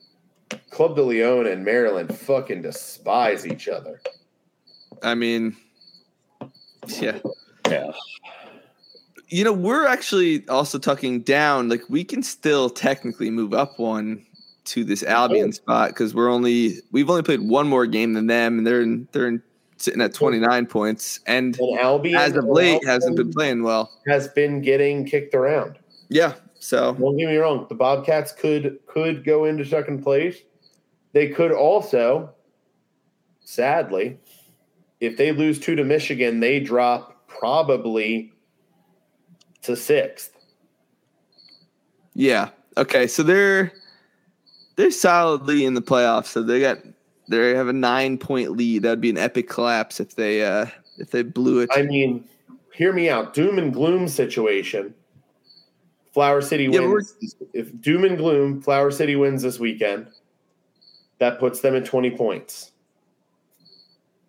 Club 0.70 0.94
de 0.96 1.02
Lyon 1.02 1.46
and 1.46 1.64
Maryland 1.64 2.16
fucking 2.16 2.62
despise 2.62 3.46
each 3.46 3.68
other. 3.68 4.00
I 5.02 5.14
mean, 5.14 5.56
yeah. 7.00 7.18
Yeah. 7.68 7.90
You 9.28 9.42
know, 9.42 9.52
we're 9.52 9.86
actually 9.86 10.46
also 10.48 10.78
tucking 10.78 11.20
down. 11.22 11.68
Like, 11.68 11.82
we 11.88 12.04
can 12.04 12.22
still 12.22 12.68
technically 12.70 13.30
move 13.30 13.54
up 13.54 13.78
one 13.78 14.24
to 14.66 14.84
this 14.84 15.02
Albion 15.02 15.48
Oh. 15.48 15.52
spot 15.52 15.90
because 15.90 16.14
we're 16.14 16.30
only 16.30 16.76
we've 16.92 17.10
only 17.10 17.22
played 17.22 17.40
one 17.40 17.68
more 17.68 17.86
game 17.86 18.12
than 18.12 18.26
them, 18.26 18.58
and 18.58 18.66
they're 18.66 18.82
in, 18.82 19.08
they're 19.12 19.28
in, 19.28 19.42
sitting 19.76 20.00
at 20.00 20.14
twenty 20.14 20.38
nine 20.38 20.66
points. 20.66 21.20
And 21.26 21.58
And 21.58 21.78
Albion, 21.80 22.16
as 22.16 22.34
of 22.36 22.44
late, 22.46 22.74
Albion 22.74 22.88
hasn't 22.88 23.16
been 23.16 23.32
playing 23.32 23.62
well. 23.62 23.90
has 24.06 24.28
been 24.28 24.60
getting 24.60 25.04
kicked 25.04 25.34
around. 25.34 25.78
Yeah. 26.08 26.34
So 26.58 26.94
Don't 26.94 27.16
get 27.16 27.28
me 27.28 27.36
wrong. 27.36 27.66
The 27.68 27.74
Bobcats 27.74 28.32
could 28.32 28.78
could 28.86 29.24
go 29.24 29.44
into 29.44 29.64
second 29.64 30.02
place. 30.02 30.38
They 31.12 31.28
could 31.28 31.52
also, 31.52 32.30
sadly, 33.44 34.18
if 35.00 35.16
they 35.16 35.30
lose 35.32 35.58
two 35.60 35.76
to 35.76 35.84
Michigan, 35.84 36.40
they 36.40 36.60
drop 36.60 37.28
probably 37.28 38.32
to 39.62 39.76
sixth. 39.76 40.32
Yeah. 42.14 42.50
Okay. 42.76 43.06
So 43.06 43.22
they're 43.22 43.72
they're 44.76 44.90
solidly 44.90 45.64
in 45.64 45.74
the 45.74 45.82
playoffs. 45.82 46.26
So 46.26 46.42
they 46.42 46.60
got 46.60 46.78
they 47.28 47.54
have 47.54 47.68
a 47.68 47.72
nine 47.72 48.18
point 48.18 48.52
lead. 48.52 48.82
That'd 48.82 49.00
be 49.00 49.10
an 49.10 49.18
epic 49.18 49.48
collapse 49.48 50.00
if 50.00 50.16
they 50.16 50.44
uh 50.44 50.66
if 50.98 51.10
they 51.10 51.22
blew 51.22 51.60
it. 51.60 51.70
I 51.72 51.82
mean, 51.82 52.24
hear 52.74 52.92
me 52.92 53.08
out. 53.08 53.34
Doom 53.34 53.58
and 53.58 53.72
gloom 53.72 54.08
situation. 54.08 54.94
Flower 56.12 56.40
City 56.40 56.64
Yeah, 56.64 56.80
wins. 56.80 57.14
If 57.52 57.80
doom 57.80 58.04
and 58.04 58.16
gloom, 58.16 58.62
Flower 58.62 58.90
City 58.90 59.16
wins 59.16 59.42
this 59.42 59.58
weekend. 59.58 60.06
That 61.18 61.38
puts 61.38 61.60
them 61.60 61.74
at 61.74 61.84
20 61.84 62.10
points. 62.12 62.72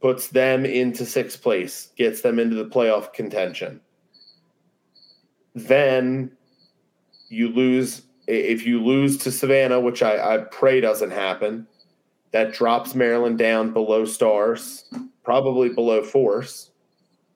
Puts 0.02 0.30
them 0.30 0.66
into 0.66 1.06
sixth 1.06 1.42
place, 1.42 1.90
gets 1.96 2.22
them 2.22 2.40
into 2.40 2.56
the 2.56 2.66
playoff 2.66 3.14
contention. 3.14 3.82
Then 5.56 6.32
you 7.30 7.50
lose 7.50 8.04
if 8.28 8.66
you 8.66 8.84
lose 8.84 9.18
to 9.20 9.32
Savannah, 9.32 9.80
which 9.80 10.02
I, 10.02 10.36
I 10.36 10.38
pray 10.40 10.82
doesn't 10.82 11.12
happen, 11.12 11.68
that 12.36 12.52
drops 12.52 12.94
Maryland 12.94 13.38
down 13.38 13.72
below 13.72 14.04
stars, 14.04 14.84
probably 15.24 15.70
below 15.70 16.04
force, 16.04 16.72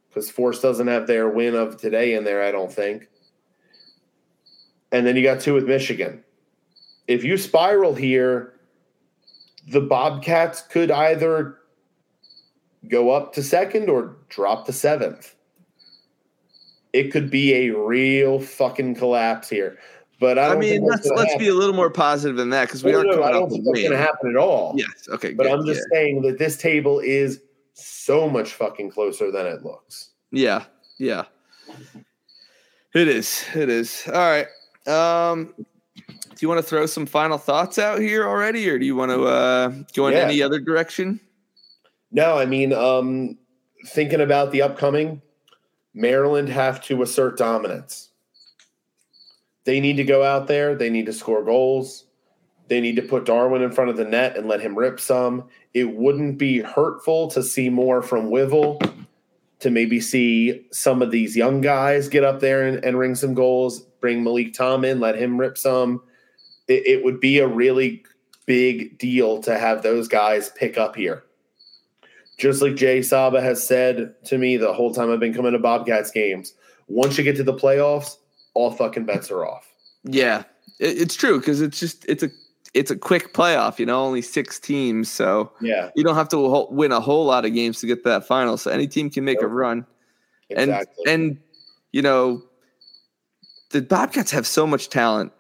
because 0.10 0.30
force 0.30 0.60
doesn't 0.60 0.88
have 0.88 1.08
their 1.08 1.30
win 1.30 1.56
of 1.56 1.78
today 1.78 2.16
in 2.16 2.26
there, 2.26 2.44
I 2.44 2.52
don't 2.52 2.70
think. 2.70 3.08
And 4.92 5.08
then 5.08 5.16
you 5.16 5.24
got 5.24 5.40
two 5.40 5.54
with 5.54 5.66
Michigan. 5.66 6.22
If 7.08 7.24
you 7.24 7.38
spiral 7.38 7.96
here, 7.96 8.60
the 9.70 9.80
Bobcats 9.80 10.64
could 10.64 10.92
either 10.92 11.60
go 12.90 13.12
up 13.12 13.32
to 13.36 13.42
second 13.42 13.90
or 13.90 14.18
drop 14.28 14.66
to 14.66 14.74
seventh. 14.74 15.34
It 16.92 17.14
could 17.14 17.32
be 17.32 17.54
a 17.54 17.70
real 17.70 18.42
fucking 18.42 18.96
collapse 18.96 19.48
here. 19.48 19.80
But 20.20 20.38
I, 20.38 20.54
I, 20.54 20.56
mean, 20.58 20.84
let's 20.86 21.08
let's 21.08 21.32
happen. 21.32 21.38
be 21.40 21.48
a 21.48 21.54
little 21.54 21.76
more 21.76 21.90
positive 21.90 22.36
than 22.36 22.50
that 22.50 22.68
because 22.68 22.84
we 22.84 22.92
No, 22.92 23.00
are 23.00 23.04
no, 23.06 23.10
coming 23.12 23.26
I 23.26 23.32
don't 23.32 23.50
think 23.50 23.64
that's 23.64 23.80
going 23.80 23.92
to 23.92 23.98
happen 23.98 24.30
at 24.32 24.36
all. 24.38 24.74
Yes. 24.76 25.08
Okay. 25.08 25.34
But 25.34 25.44
good, 25.44 25.52
I'm 25.54 25.66
just 25.66 25.82
saying 25.94 26.22
that 26.24 26.38
this 26.38 26.58
table 26.58 27.00
is 27.00 27.42
so 27.74 28.30
much 28.30 28.54
fucking 28.54 28.92
closer 28.92 29.32
than 29.32 29.46
it 29.46 29.64
looks. 29.64 30.10
yeah. 30.32 30.66
Yeah. 30.98 31.24
Yeah. 31.68 32.02
It 32.94 33.08
is. 33.08 33.46
It 33.56 33.70
is. 33.70 34.04
All 34.08 34.14
right. 34.14 34.48
Um, 34.88 35.54
do 35.56 36.38
you 36.40 36.50
want 36.50 36.60
to 36.60 36.64
throw 36.68 36.86
some 36.88 37.06
final 37.06 37.38
thoughts 37.38 37.78
out 37.78 38.00
here 38.00 38.28
already, 38.28 38.68
or 38.70 38.78
do 38.80 38.86
you 38.86 38.96
want 38.96 39.12
to 39.12 39.24
uh, 39.26 39.70
go 39.96 40.08
in 40.08 40.14
Yeah. 40.14 40.20
any 40.22 40.42
other 40.42 40.60
direction? 40.60 41.20
No, 42.12 42.38
I 42.38 42.46
mean, 42.46 42.74
um, 42.74 43.38
thinking 43.88 44.20
about 44.22 44.52
the 44.52 44.62
upcoming, 44.64 45.22
Maryland 45.94 46.50
have 46.50 46.84
to 46.86 47.02
assert 47.04 47.38
dominance. 47.38 48.09
They 49.70 49.80
need 49.80 49.98
to 49.98 50.04
go 50.04 50.24
out 50.24 50.48
there. 50.48 50.74
They 50.74 50.90
need 50.90 51.06
to 51.06 51.14
score 51.14 51.44
goals. 51.44 52.06
They 52.70 52.82
need 52.82 52.96
to 52.96 53.04
put 53.04 53.28
Darwin 53.28 53.62
in 53.62 53.72
front 53.72 53.92
of 53.92 53.98
the 53.98 54.04
net 54.04 54.36
and 54.36 54.48
let 54.48 54.62
him 54.62 54.76
rip 54.76 55.00
some. 55.00 55.48
It 55.76 55.96
wouldn't 55.96 56.40
be 56.40 56.60
hurtful 56.60 57.28
to 57.28 57.44
see 57.44 57.70
more 57.70 58.02
from 58.02 58.32
Wivel, 58.32 58.82
to 59.60 59.70
maybe 59.70 60.02
see 60.02 60.66
some 60.72 61.04
of 61.04 61.12
these 61.12 61.38
young 61.38 61.62
guys 61.62 62.10
get 62.10 62.24
up 62.24 62.40
there 62.40 62.68
and, 62.68 62.84
and 62.84 62.98
ring 62.98 63.14
some 63.14 63.36
goals. 63.36 63.82
Bring 64.02 64.24
Malik 64.24 64.56
Tom 64.56 64.84
in, 64.84 65.00
let 65.00 65.20
him 65.20 65.40
rip 65.40 65.56
some. 65.56 66.02
It, 66.68 66.88
it 66.88 67.04
would 67.04 67.20
be 67.20 67.38
a 67.38 67.48
really 67.48 68.04
big 68.48 68.98
deal 68.98 69.40
to 69.44 69.56
have 69.56 69.84
those 69.84 70.08
guys 70.08 70.50
pick 70.50 70.80
up 70.80 70.96
here. 70.96 71.26
Just 72.40 72.64
like 72.64 72.76
Jay 72.76 73.04
Saba 73.04 73.40
has 73.40 73.64
said 73.64 74.16
to 74.26 74.40
me 74.40 74.58
the 74.58 74.74
whole 74.74 74.96
time 74.96 75.12
I've 75.12 75.20
been 75.20 75.36
coming 75.36 75.52
to 75.52 75.60
Bobcats 75.60 76.10
games, 76.10 76.56
once 76.88 77.20
you 77.20 77.24
get 77.24 77.36
to 77.36 77.44
the 77.44 77.54
playoffs, 77.54 78.16
all 78.60 78.72
fucking 78.72 79.06
bets 79.06 79.32
are 79.32 79.46
off. 79.46 79.72
Yeah, 80.04 80.44
it, 80.80 81.02
it's 81.02 81.16
true 81.16 81.40
because 81.40 81.62
it's 81.62 81.80
just 81.80 82.06
it's 82.10 82.24
a 82.24 82.30
it's 82.74 82.92
a 82.92 82.96
quick 82.96 83.34
playoff. 83.34 83.80
You 83.80 83.86
know, 83.86 84.04
only 84.04 84.22
six 84.22 84.60
teams, 84.60 85.10
so 85.10 85.52
Yeah, 85.62 85.90
you 85.96 86.04
don't 86.04 86.16
have 86.16 86.30
to 86.30 86.68
win 86.70 86.92
a 86.92 87.00
whole 87.00 87.26
lot 87.26 87.46
of 87.46 87.54
games 87.54 87.80
to 87.80 87.88
get 87.88 88.04
to 88.04 88.10
that 88.10 88.28
final. 88.28 88.58
So 88.58 88.70
any 88.70 88.88
team 88.88 89.10
can 89.10 89.24
make 89.24 89.42
a 89.42 89.48
run. 89.48 89.86
exactly. 90.50 91.04
And 91.08 91.22
and 91.22 91.38
you 91.92 92.02
know, 92.02 92.44
the 93.72 93.82
Bobcats 93.82 94.32
have 94.32 94.46
so 94.46 94.68
much 94.68 94.90
talent. 94.90 95.32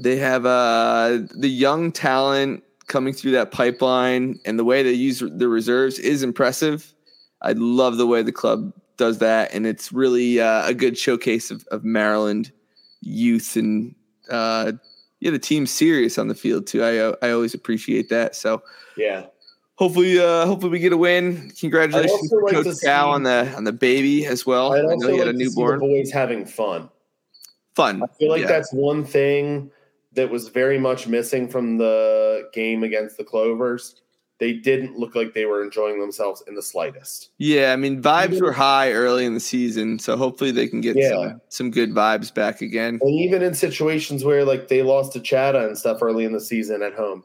They 0.00 0.16
have 0.16 0.46
uh 0.46 1.18
the 1.36 1.48
young 1.50 1.90
talent 1.92 2.62
coming 2.86 3.12
through 3.12 3.32
that 3.32 3.50
pipeline, 3.50 4.38
and 4.44 4.58
the 4.58 4.64
way 4.64 4.82
they 4.82 4.92
use 4.92 5.18
the 5.20 5.48
reserves 5.48 5.98
is 5.98 6.22
impressive. 6.22 6.94
I 7.42 7.52
love 7.52 7.96
the 7.96 8.06
way 8.06 8.22
the 8.22 8.32
club 8.32 8.72
does 9.00 9.18
that, 9.18 9.52
and 9.54 9.66
it's 9.66 9.92
really 9.92 10.38
uh, 10.40 10.68
a 10.68 10.74
good 10.74 10.96
showcase 10.98 11.50
of, 11.50 11.66
of 11.72 11.82
Maryland 11.84 12.52
youth 13.00 13.56
and 13.56 13.94
uh, 14.30 14.72
yeah, 15.20 15.30
the 15.30 15.38
team's 15.38 15.70
serious 15.70 16.18
on 16.18 16.28
the 16.28 16.34
field 16.34 16.66
too. 16.66 16.84
I 16.84 17.26
I 17.26 17.30
always 17.32 17.54
appreciate 17.54 18.10
that. 18.10 18.36
So 18.36 18.62
yeah, 18.98 19.24
hopefully, 19.76 20.20
uh, 20.20 20.44
hopefully 20.44 20.70
we 20.70 20.78
get 20.78 20.92
a 20.92 20.96
win. 20.98 21.50
Congratulations, 21.58 22.30
like 22.42 22.52
Coach 22.54 22.66
see- 22.76 22.86
Cal 22.86 23.10
on 23.10 23.22
the 23.22 23.50
on 23.56 23.64
the 23.64 23.72
baby 23.72 24.26
as 24.26 24.44
well. 24.44 24.74
I'd 24.74 24.80
I 24.80 24.82
know 24.82 24.90
also 24.92 25.12
he 25.12 25.18
had 25.18 25.26
like 25.28 25.34
a 25.34 25.38
newborn. 25.38 25.80
boys 25.80 26.10
having 26.12 26.44
fun. 26.44 26.90
Fun. 27.74 28.02
I 28.02 28.06
feel 28.18 28.28
like 28.30 28.42
Yeah. 28.42 28.48
that's 28.48 28.72
one 28.72 29.02
thing 29.04 29.70
that 30.12 30.28
was 30.30 30.48
very 30.48 30.78
much 30.78 31.06
missing 31.06 31.48
from 31.48 31.78
the 31.78 32.48
game 32.52 32.82
against 32.82 33.16
the 33.16 33.24
Clovers. 33.24 33.94
They 34.40 34.54
didn't 34.54 34.98
look 34.98 35.14
like 35.14 35.34
they 35.34 35.44
were 35.44 35.62
enjoying 35.62 36.00
themselves 36.00 36.42
in 36.48 36.54
the 36.54 36.62
slightest. 36.62 37.28
Yeah, 37.36 37.72
I 37.72 37.76
mean 37.76 38.02
vibes 38.02 38.40
were 38.40 38.52
high 38.52 38.90
early 38.92 39.26
in 39.26 39.34
the 39.34 39.40
season, 39.40 39.98
so 39.98 40.16
hopefully 40.16 40.50
they 40.50 40.66
can 40.66 40.80
get 40.80 40.96
Yeah. 40.96 41.10
some 41.10 41.40
some 41.50 41.70
good 41.70 41.90
vibes 41.94 42.32
back 42.32 42.62
again. 42.62 42.98
And 43.02 43.14
even 43.20 43.42
in 43.42 43.52
situations 43.54 44.24
where 44.24 44.44
like 44.44 44.68
they 44.68 44.82
lost 44.82 45.12
to 45.12 45.20
Chatta 45.20 45.66
and 45.66 45.76
stuff 45.76 45.98
early 46.02 46.24
in 46.24 46.32
the 46.32 46.40
season 46.40 46.82
at 46.82 46.94
home, 46.94 47.22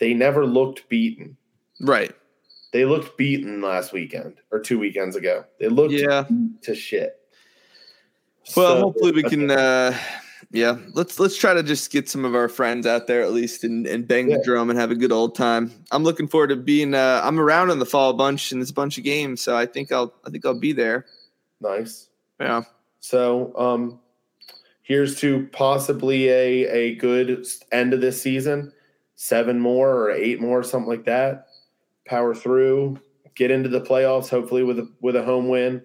they 0.00 0.12
never 0.12 0.44
looked 0.44 0.88
beaten. 0.88 1.36
Right. 1.80 2.12
They 2.72 2.84
looked 2.84 3.16
beaten 3.16 3.60
last 3.62 3.92
weekend 3.92 4.34
or 4.50 4.58
two 4.58 4.78
weekends 4.78 5.14
ago. 5.16 5.44
They 5.60 5.68
looked 5.68 5.92
Yeah. 5.94 6.26
to 6.62 6.74
shit. 6.74 7.16
Well, 8.56 8.74
So- 8.76 8.80
hopefully 8.80 9.12
we 9.12 9.22
can. 9.22 9.50
uh 9.52 9.96
Yeah, 10.52 10.78
let's 10.94 11.20
let's 11.20 11.36
try 11.36 11.54
to 11.54 11.62
just 11.62 11.92
get 11.92 12.08
some 12.08 12.24
of 12.24 12.34
our 12.34 12.48
friends 12.48 12.84
out 12.84 13.06
there 13.06 13.22
at 13.22 13.30
least 13.32 13.62
and, 13.62 13.86
and 13.86 14.08
bang 14.08 14.28
Yeah. 14.30 14.38
the 14.38 14.42
drum 14.44 14.68
and 14.68 14.78
have 14.78 14.90
a 14.90 14.96
good 14.96 15.12
old 15.12 15.36
time. 15.36 15.70
I'm 15.92 16.02
looking 16.02 16.26
forward 16.26 16.48
to 16.48 16.56
being. 16.56 16.92
Uh, 16.94 17.20
I'm 17.22 17.38
around 17.38 17.70
in 17.70 17.78
the 17.78 17.86
fall 17.86 18.10
a 18.10 18.14
bunch 18.14 18.50
and 18.50 18.60
there's 18.60 18.70
a 18.70 18.74
bunch 18.74 18.98
of 18.98 19.04
games, 19.04 19.40
so 19.40 19.56
I 19.56 19.66
think 19.66 19.92
I'll 19.92 20.12
I 20.26 20.30
think 20.30 20.44
I'll 20.44 20.58
be 20.58 20.72
there. 20.72 21.06
nice. 21.60 22.08
Yeah. 22.40 22.62
So 22.98 23.52
um, 23.56 24.00
here's 24.82 25.20
to 25.20 25.48
possibly 25.52 26.28
a 26.30 26.66
a 26.68 26.94
good 26.96 27.46
end 27.70 27.94
of 27.94 28.00
this 28.00 28.20
season, 28.20 28.72
seven 29.14 29.60
more 29.60 29.90
or 29.94 30.10
eight 30.10 30.40
more, 30.40 30.64
something 30.64 30.88
like 30.90 31.04
that. 31.04 31.46
Power 32.06 32.34
through, 32.34 32.98
get 33.36 33.52
into 33.52 33.68
the 33.68 33.80
playoffs, 33.80 34.28
hopefully 34.28 34.64
with 34.64 34.80
a 34.80 34.90
with 35.00 35.14
a 35.14 35.22
home 35.22 35.48
win. 35.48 35.80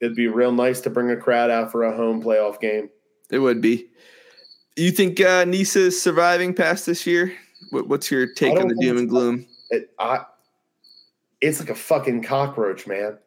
It'd 0.00 0.14
be 0.14 0.28
real 0.28 0.52
nice 0.52 0.80
to 0.82 0.90
bring 0.90 1.10
a 1.10 1.16
crowd 1.16 1.50
out 1.50 1.72
for 1.72 1.82
a 1.82 1.96
home 1.96 2.22
playoff 2.22 2.60
game. 2.60 2.90
It 3.30 3.38
would 3.38 3.60
be. 3.60 3.88
You 4.76 4.90
think 4.90 5.20
uh, 5.20 5.44
Nisa 5.44 5.80
is 5.80 6.00
surviving 6.00 6.54
past 6.54 6.86
this 6.86 7.06
year? 7.06 7.32
What, 7.70 7.88
what's 7.88 8.10
your 8.10 8.32
take 8.32 8.58
on 8.58 8.68
the 8.68 8.76
doom 8.76 8.96
and 8.96 9.08
gloom? 9.08 9.46
It, 9.70 9.90
I, 9.98 10.24
it's 11.40 11.60
like 11.60 11.70
a 11.70 11.74
fucking 11.74 12.22
cockroach, 12.22 12.86
man. 12.86 13.18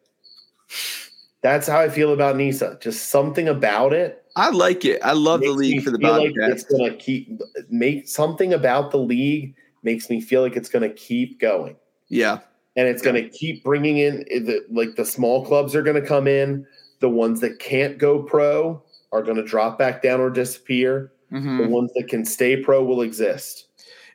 That's 1.42 1.66
how 1.66 1.78
I 1.78 1.88
feel 1.88 2.12
about 2.12 2.36
Nisa. 2.36 2.78
Just 2.80 3.10
something 3.10 3.48
about 3.48 3.92
it 3.92 4.22
I 4.36 4.50
like 4.50 4.84
it. 4.84 5.02
I 5.02 5.12
love 5.12 5.40
the 5.40 5.50
league 5.50 5.82
for 5.82 5.90
the 5.90 5.98
feel 5.98 6.24
like 6.24 6.32
it's 6.34 6.64
gonna 6.64 6.94
keep 6.94 7.40
make 7.68 8.08
something 8.08 8.54
about 8.54 8.90
the 8.90 8.98
league 8.98 9.54
makes 9.82 10.08
me 10.08 10.20
feel 10.20 10.40
like 10.40 10.56
it's 10.56 10.70
gonna 10.70 10.88
keep 10.88 11.38
going. 11.38 11.76
yeah, 12.08 12.38
and 12.76 12.88
it's 12.88 13.02
going 13.02 13.16
to 13.16 13.28
keep 13.28 13.62
bringing 13.62 13.98
in 13.98 14.24
eh, 14.30 14.38
the 14.38 14.64
like 14.70 14.96
the 14.96 15.04
small 15.04 15.44
clubs 15.44 15.74
are 15.74 15.82
going 15.82 16.00
to 16.00 16.06
come 16.06 16.26
in 16.26 16.66
the 17.00 17.08
ones 17.08 17.40
that 17.40 17.58
can't 17.58 17.98
go 17.98 18.22
pro 18.22 18.82
are 19.12 19.22
going 19.22 19.36
to 19.36 19.44
drop 19.44 19.78
back 19.78 20.02
down 20.02 20.20
or 20.20 20.30
disappear 20.30 21.12
Mhm. 21.32 21.58
the 21.58 21.68
ones 21.68 21.90
that 21.94 22.08
can 22.08 22.24
stay 22.24 22.56
pro 22.56 22.84
will 22.84 23.02
exist 23.02 23.66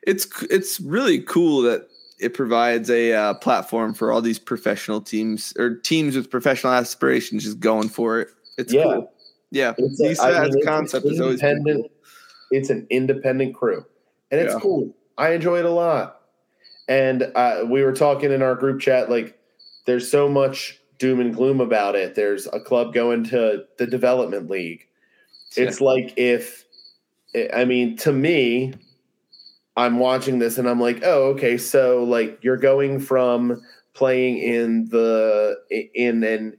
it's 0.04 0.26
it's 0.50 0.78
really 0.80 1.20
cool 1.20 1.62
that 1.62 1.88
it 2.20 2.34
provides 2.34 2.90
a 2.90 3.12
uh, 3.12 3.34
platform 3.34 3.94
for 3.94 4.10
all 4.12 4.20
these 4.20 4.38
professional 4.40 5.00
teams 5.00 5.52
or 5.58 5.76
teams 5.76 6.16
with 6.16 6.30
professional 6.30 6.72
aspirations 6.72 7.44
just 7.44 7.60
going 7.60 7.88
for 7.88 8.20
it. 8.20 8.28
It's 8.56 8.72
Yeah. 8.72 8.82
cool. 8.84 9.12
Yeah, 9.52 9.74
it's, 9.78 10.00
a- 10.00 10.02
Nisa 10.08 10.26
mean, 10.26 10.34
a 10.42 10.46
it's 10.46 10.56
an 10.56 10.62
concept 10.62 11.06
is 11.06 11.20
always 11.20 11.40
independent 11.42 11.90
it's 12.50 12.70
an 12.70 12.86
independent 12.90 13.54
crew 13.54 13.84
and 14.30 14.40
it's 14.40 14.54
Yeah. 14.54 14.60
cool 14.60 14.96
i 15.18 15.30
enjoy 15.30 15.58
it 15.58 15.64
a 15.64 15.70
lot 15.70 16.22
and 16.88 17.30
uh, 17.34 17.64
we 17.68 17.82
were 17.82 17.92
talking 17.92 18.32
in 18.32 18.42
our 18.42 18.54
group 18.54 18.80
chat 18.80 19.10
like 19.10 19.38
there's 19.86 20.10
so 20.10 20.28
much 20.28 20.80
doom 20.98 21.20
and 21.20 21.34
gloom 21.34 21.60
about 21.60 21.94
it 21.94 22.14
there's 22.14 22.46
a 22.52 22.58
club 22.60 22.92
going 22.94 23.22
to 23.24 23.64
the 23.78 23.86
development 23.86 24.48
league 24.50 24.87
it's 25.56 25.80
like 25.80 26.12
if 26.16 26.64
i 27.54 27.64
mean 27.64 27.96
to 27.96 28.12
me 28.12 28.72
i'm 29.76 29.98
watching 29.98 30.38
this 30.38 30.58
and 30.58 30.68
i'm 30.68 30.80
like 30.80 31.00
oh 31.04 31.24
okay 31.24 31.56
so 31.56 32.04
like 32.04 32.38
you're 32.42 32.56
going 32.56 33.00
from 33.00 33.60
playing 33.94 34.38
in 34.38 34.88
the 34.90 35.56
in 35.94 36.22
an 36.24 36.56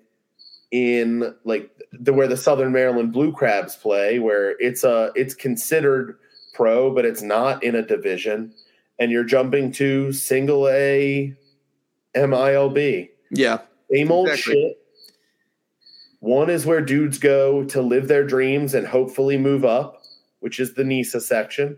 in 0.72 1.34
like 1.46 1.70
the 1.92 2.14
where 2.14 2.28
the 2.28 2.38
southern 2.38 2.72
maryland 2.72 3.12
blue 3.12 3.32
crabs 3.32 3.76
play 3.76 4.20
where 4.20 4.56
it's 4.60 4.84
a 4.84 5.12
it's 5.16 5.34
considered 5.34 6.18
pro 6.54 6.94
but 6.94 7.06
it's 7.06 7.22
not 7.22 7.64
in 7.64 7.76
a 7.76 7.82
division 7.82 8.54
and 9.00 9.12
you're 9.12 9.24
jumping 9.24 9.72
to 9.72 10.12
single 10.12 10.68
a 10.68 11.36
milb 12.16 13.10
yeah, 13.32 13.60
same 13.92 14.12
old 14.12 14.28
Exactly. 14.30 14.54
shit. 14.54 14.78
One 16.20 16.50
is 16.50 16.66
where 16.66 16.82
dudes 16.82 17.18
go 17.18 17.64
to 17.66 17.82
live 17.82 18.08
their 18.08 18.26
dreams 18.26 18.74
and 18.74 18.86
hopefully 18.86 19.38
move 19.38 19.64
up, 19.64 20.02
which 20.40 20.60
is 20.60 20.74
the 20.74 20.84
NISA 20.84 21.22
section. 21.22 21.78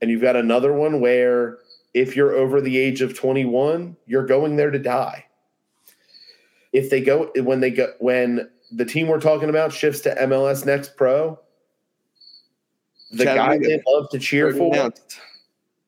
And 0.00 0.10
you've 0.10 0.20
got 0.22 0.36
another 0.36 0.72
one 0.72 1.00
where 1.00 1.58
if 1.94 2.16
you're 2.16 2.32
over 2.32 2.60
the 2.60 2.76
age 2.78 3.00
of 3.02 3.16
21, 3.16 3.96
you're 4.06 4.26
going 4.26 4.56
there 4.56 4.70
to 4.70 4.78
die. 4.78 5.26
If 6.72 6.90
they 6.90 7.00
go 7.02 7.30
when 7.36 7.60
they 7.60 7.70
go 7.70 7.92
when 7.98 8.48
the 8.70 8.84
team 8.86 9.06
we're 9.08 9.20
talking 9.20 9.50
about 9.50 9.72
shifts 9.72 10.00
to 10.02 10.14
MLS 10.14 10.64
Next 10.64 10.96
Pro, 10.96 11.38
the 13.10 13.24
guy 13.26 13.58
they 13.58 13.82
love 13.86 14.08
to 14.10 14.18
cheer 14.18 14.52
for, 14.54 14.90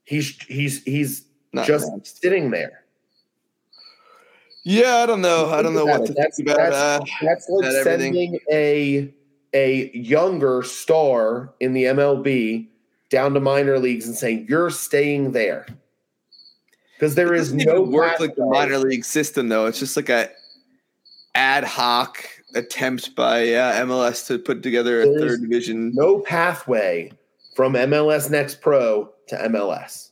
he's 0.04 0.36
he's 0.42 0.82
he's 0.84 1.24
Not 1.54 1.66
just 1.66 1.88
announced. 1.88 2.20
sitting 2.20 2.50
there. 2.50 2.83
Yeah, 4.64 4.96
I 4.96 5.06
don't 5.06 5.20
know. 5.20 5.50
I 5.50 5.60
don't 5.62 5.74
know 5.74 5.84
what 5.84 6.06
to 6.06 6.12
That's- 6.14 6.36
think 6.36 6.48
about 6.48 6.56
that's- 6.70 7.00
uh, 7.00 7.04
That's 7.22 7.48
like 7.48 7.64
that 7.70 7.74
everything. 7.86 8.12
sending 8.14 8.40
a 8.50 9.12
a 9.56 9.90
younger 9.94 10.62
star 10.64 11.52
in 11.60 11.74
the 11.74 11.84
MLB 11.84 12.66
down 13.10 13.34
to 13.34 13.40
minor 13.40 13.78
leagues 13.78 14.06
and 14.06 14.16
saying 14.16 14.46
you're 14.48 14.70
staying 14.70 15.30
there 15.32 15.64
because 16.96 17.14
there 17.14 17.32
is 17.34 17.52
no 17.54 17.82
work 17.82 18.18
like 18.18 18.34
the 18.34 18.44
minor 18.46 18.78
league 18.78 19.04
system 19.04 19.48
though. 19.48 19.66
It's 19.66 19.78
just 19.78 19.96
like 19.96 20.08
a 20.08 20.28
ad 21.36 21.62
hoc 21.64 22.24
attempt 22.56 23.14
by 23.14 23.52
uh, 23.54 23.84
MLS 23.84 24.26
to 24.28 24.38
put 24.38 24.62
together 24.62 25.02
a 25.02 25.04
There's 25.06 25.20
third 25.20 25.42
division. 25.42 25.92
no 25.94 26.20
pathway 26.20 27.12
from 27.54 27.74
MLS 27.74 28.30
Next 28.30 28.60
Pro 28.60 29.12
to 29.28 29.36
MLS. 29.36 30.10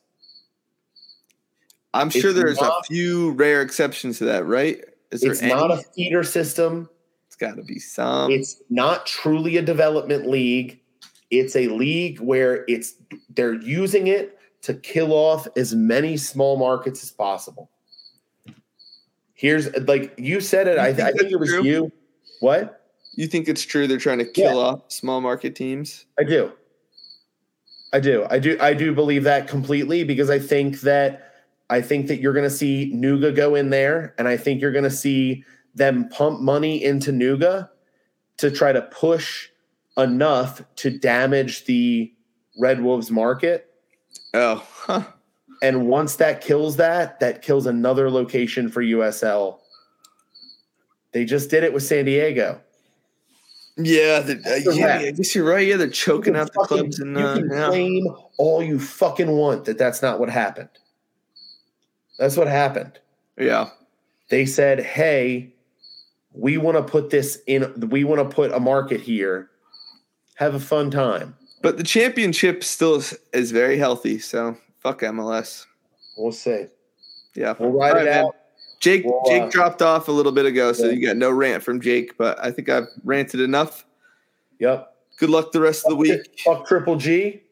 I'm 1.95 2.11
sure 2.11 2.30
it's 2.30 2.38
there's 2.40 2.59
a 2.61 2.72
few 2.88 3.32
rare 3.32 3.61
exceptions 3.62 4.18
to 4.18 4.24
that, 4.26 4.47
right? 4.47 4.80
Is 5.11 5.20
there 5.20 5.32
It's 5.32 5.43
any? 5.43 5.53
not 5.53 5.70
a 5.70 5.76
feeder 5.95 6.22
system. 6.24 6.88
it's 7.26 7.36
got 7.36 7.57
to 7.57 7.62
be 7.62 7.78
some. 7.78 8.30
it's 8.30 8.62
not 8.70 9.05
truly 9.07 9.57
a 9.59 9.62
development 9.62 10.26
league. 10.28 10.80
It's 11.30 11.55
a 11.57 11.68
league 11.68 12.18
where 12.20 12.64
it's 12.68 12.95
they're 13.30 13.55
using 13.55 14.07
it 14.07 14.38
to 14.62 14.74
kill 14.74 15.12
off 15.12 15.47
as 15.57 15.74
many 15.74 16.16
small 16.16 16.57
markets 16.57 17.03
as 17.03 17.11
possible. 17.11 17.70
Here's 19.34 19.74
like 19.86 20.14
you 20.18 20.40
said 20.40 20.68
it. 20.68 20.78
I, 20.78 20.93
think 20.95 21.09
I 21.09 21.12
think 21.12 21.32
it 21.32 21.36
was 21.40 21.49
true? 21.51 21.62
you. 21.64 21.93
What? 22.40 22.78
You 23.14 23.26
think 23.26 23.49
it's 23.49 23.62
true 23.62 23.86
they're 23.86 23.99
trying 23.99 24.18
to 24.18 24.24
kill 24.24 24.55
Yeah. 24.57 24.61
off 24.66 24.82
small 24.93 25.20
market 25.20 25.55
teams? 25.55 26.07
I 26.18 26.24
do. 26.24 26.53
I 27.93 28.01
do. 28.01 28.26
I 28.30 28.38
do. 28.38 28.57
I 28.61 28.72
do 28.72 28.95
believe 28.95 29.24
that 29.24 29.49
completely 29.49 30.05
because 30.05 30.30
I 30.30 30.38
think 30.38 30.80
that 30.82 31.32
I 31.72 31.80
think 31.80 32.08
that 32.08 32.20
you're 32.20 32.34
going 32.34 32.48
to 32.48 32.54
see 32.54 32.92
Nooga 32.94 33.34
go 33.34 33.54
in 33.54 33.70
there, 33.70 34.14
and 34.18 34.28
I 34.28 34.36
think 34.36 34.60
you're 34.60 34.72
going 34.72 34.84
to 34.84 34.90
see 34.90 35.42
them 35.74 36.06
pump 36.10 36.40
money 36.40 36.84
into 36.84 37.12
Nooga 37.12 37.70
to 38.36 38.50
try 38.50 38.72
to 38.72 38.82
push 38.82 39.48
enough 39.96 40.60
to 40.76 40.90
damage 40.90 41.64
the 41.64 42.12
Red 42.60 42.82
Wolves 42.82 43.10
market. 43.10 43.72
Oh, 44.34 44.62
huh. 44.70 45.04
And 45.62 45.86
once 45.86 46.16
that 46.16 46.42
kills 46.42 46.76
that, 46.76 47.20
that 47.20 47.40
kills 47.40 47.64
another 47.64 48.10
location 48.10 48.68
for 48.68 48.82
USL. 48.82 49.58
They 51.12 51.24
just 51.24 51.48
did 51.48 51.64
it 51.64 51.72
with 51.72 51.84
San 51.84 52.04
Diego. 52.04 52.60
Yeah, 53.78 54.20
the, 54.20 54.34
uh, 54.44 54.72
yeah. 54.72 54.98
I 54.98 55.10
guess 55.12 55.34
you're 55.34 55.48
right. 55.48 55.66
Yeah, 55.66 55.78
they're 55.78 55.88
choking 55.88 56.36
out 56.36 56.48
the 56.48 56.60
fucking- 56.60 56.76
clubs 56.76 56.98
and 56.98 57.16
you 57.16 57.24
uh, 57.24 57.36
can 57.36 57.50
yeah. 57.50 57.68
claim 57.68 58.06
all 58.36 58.62
you 58.62 58.78
fucking 58.78 59.30
want 59.30 59.64
that 59.64 59.78
that's 59.78 60.02
not 60.02 60.20
what 60.20 60.28
happened. 60.28 60.68
That's 62.18 62.36
what 62.36 62.48
happened. 62.48 62.98
yeah. 63.38 63.70
They 64.30 64.46
said, 64.46 64.80
"Hey, 64.80 65.52
we 66.32 66.56
want 66.56 66.76
to 66.78 66.82
put 66.82 67.10
this 67.10 67.38
in. 67.46 67.88
We 67.90 68.04
want 68.04 68.28
to 68.28 68.34
put 68.34 68.52
a 68.52 68.60
market 68.60 69.00
here. 69.00 69.50
Have 70.36 70.54
a 70.54 70.60
fun 70.60 70.90
time. 70.90 71.36
But 71.60 71.76
the 71.76 71.84
championship 71.84 72.64
still 72.64 72.96
is, 72.96 73.16
is 73.32 73.50
very 73.52 73.76
healthy. 73.76 74.18
So 74.18 74.56
fuck 74.80 75.00
MLS. 75.02 75.66
We'll 76.16 76.32
see. 76.32 76.66
Yeah. 77.34 77.54
We'll 77.58 77.70
ride 77.70 77.92
All 77.92 77.96
it 77.96 78.00
right, 78.00 78.04
man. 78.06 78.24
out. 78.26 78.36
Jake 78.80 79.04
Well, 79.04 79.22
Jake 79.26 79.42
uh, 79.42 79.48
dropped 79.50 79.80
off 79.80 80.08
a 80.08 80.12
little 80.12 80.32
bit 80.32 80.44
ago, 80.44 80.72
so 80.72 80.86
yeah. 80.86 80.92
you 80.92 81.06
got 81.06 81.16
no 81.16 81.30
rant 81.30 81.62
from 81.62 81.80
Jake. 81.80 82.18
But 82.18 82.42
I 82.42 82.50
think 82.50 82.68
I've 82.68 82.88
ranted 83.04 83.40
enough. 83.40 83.86
Yep. 84.58 84.88
Good 85.18 85.30
luck 85.30 85.52
the 85.52 85.60
rest 85.60 85.84
of 85.86 85.90
the 85.90 85.96
week. 85.96 86.40
Fuck 86.44 86.66
Triple 86.66 86.96
G, 86.96 87.42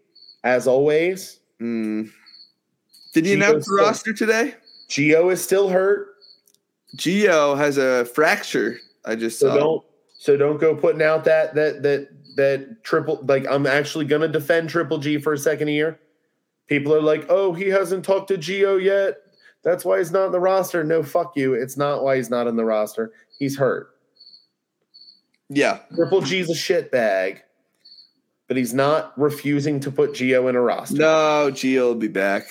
as 0.42 0.66
always. 0.66 1.38
Mm. 1.60 2.10
Did 3.12 3.26
he 3.26 3.34
Gio's 3.34 3.48
announce 3.48 3.66
the 3.66 3.74
roster 3.74 4.12
today? 4.12 4.54
Geo 4.88 5.30
is 5.30 5.42
still 5.42 5.68
hurt, 5.68 6.10
Geo 6.96 7.54
has 7.54 7.78
a 7.78 8.04
fracture. 8.06 8.78
I 9.04 9.16
just 9.16 9.38
so 9.38 9.48
saw. 9.48 9.56
don't 9.56 9.84
so 10.18 10.36
don't 10.36 10.60
go 10.60 10.74
putting 10.74 11.02
out 11.02 11.24
that 11.24 11.54
that 11.54 11.82
that 11.82 12.08
that 12.36 12.82
triple. 12.84 13.24
Like 13.26 13.46
I'm 13.48 13.66
actually 13.66 14.04
gonna 14.04 14.28
defend 14.28 14.68
Triple 14.68 14.98
G 14.98 15.18
for 15.18 15.32
a 15.32 15.38
second 15.38 15.68
here. 15.68 16.00
People 16.66 16.94
are 16.94 17.02
like, 17.02 17.26
"Oh, 17.28 17.52
he 17.52 17.68
hasn't 17.68 18.04
talked 18.04 18.28
to 18.28 18.36
Geo 18.36 18.76
yet. 18.76 19.18
That's 19.62 19.84
why 19.84 19.98
he's 19.98 20.12
not 20.12 20.26
in 20.26 20.32
the 20.32 20.40
roster." 20.40 20.84
No, 20.84 21.02
fuck 21.02 21.36
you. 21.36 21.54
It's 21.54 21.76
not 21.76 22.02
why 22.02 22.16
he's 22.16 22.30
not 22.30 22.46
in 22.46 22.56
the 22.56 22.64
roster. 22.64 23.12
He's 23.38 23.56
hurt. 23.56 23.90
Yeah. 25.48 25.80
Triple 25.94 26.20
G's 26.20 26.50
a 26.50 26.54
shit 26.54 26.92
bag, 26.92 27.42
but 28.46 28.56
he's 28.56 28.74
not 28.74 29.18
refusing 29.18 29.80
to 29.80 29.90
put 29.90 30.14
Geo 30.14 30.46
in 30.48 30.54
a 30.54 30.60
roster. 30.60 30.96
No, 30.96 31.50
Geo 31.50 31.88
will 31.88 31.94
be 31.96 32.08
back. 32.08 32.44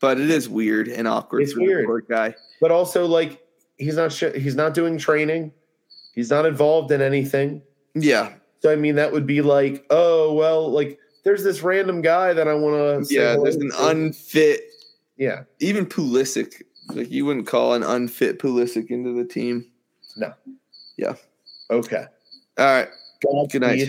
But 0.00 0.20
it 0.20 0.30
is 0.30 0.48
weird 0.48 0.88
and 0.88 1.08
awkward 1.08 1.42
It's 1.42 1.56
weird. 1.56 2.06
guy. 2.08 2.34
But 2.60 2.70
also, 2.70 3.06
like, 3.06 3.42
he's 3.78 3.96
not 3.96 4.12
sh- 4.12 4.34
he's 4.34 4.54
not 4.54 4.74
doing 4.74 4.98
training. 4.98 5.52
He's 6.14 6.30
not 6.30 6.46
involved 6.46 6.90
in 6.92 7.00
anything. 7.00 7.62
Yeah. 7.94 8.32
So 8.60 8.72
I 8.72 8.76
mean, 8.76 8.96
that 8.96 9.12
would 9.12 9.26
be 9.26 9.42
like, 9.42 9.86
oh 9.90 10.32
well, 10.34 10.70
like 10.70 10.98
there's 11.24 11.44
this 11.44 11.62
random 11.62 12.02
guy 12.02 12.32
that 12.32 12.48
I 12.48 12.54
want 12.54 13.08
to. 13.08 13.14
Yeah. 13.14 13.36
There's 13.42 13.56
an 13.56 13.70
unfit, 13.78 14.60
yeah. 15.16 15.42
even 15.60 15.86
Pulisic. 15.86 16.62
Like 16.88 17.10
you 17.10 17.26
wouldn't 17.26 17.46
call 17.46 17.74
an 17.74 17.82
unfit 17.82 18.38
Pulisic 18.38 18.90
into 18.90 19.12
the 19.12 19.24
team. 19.28 19.66
No. 20.16 20.32
Yeah. 20.96 21.14
Okay. 21.70 22.04
All 22.58 22.64
right. 22.64 22.88
God 23.24 23.50
Good 23.50 23.62
night. 23.62 23.88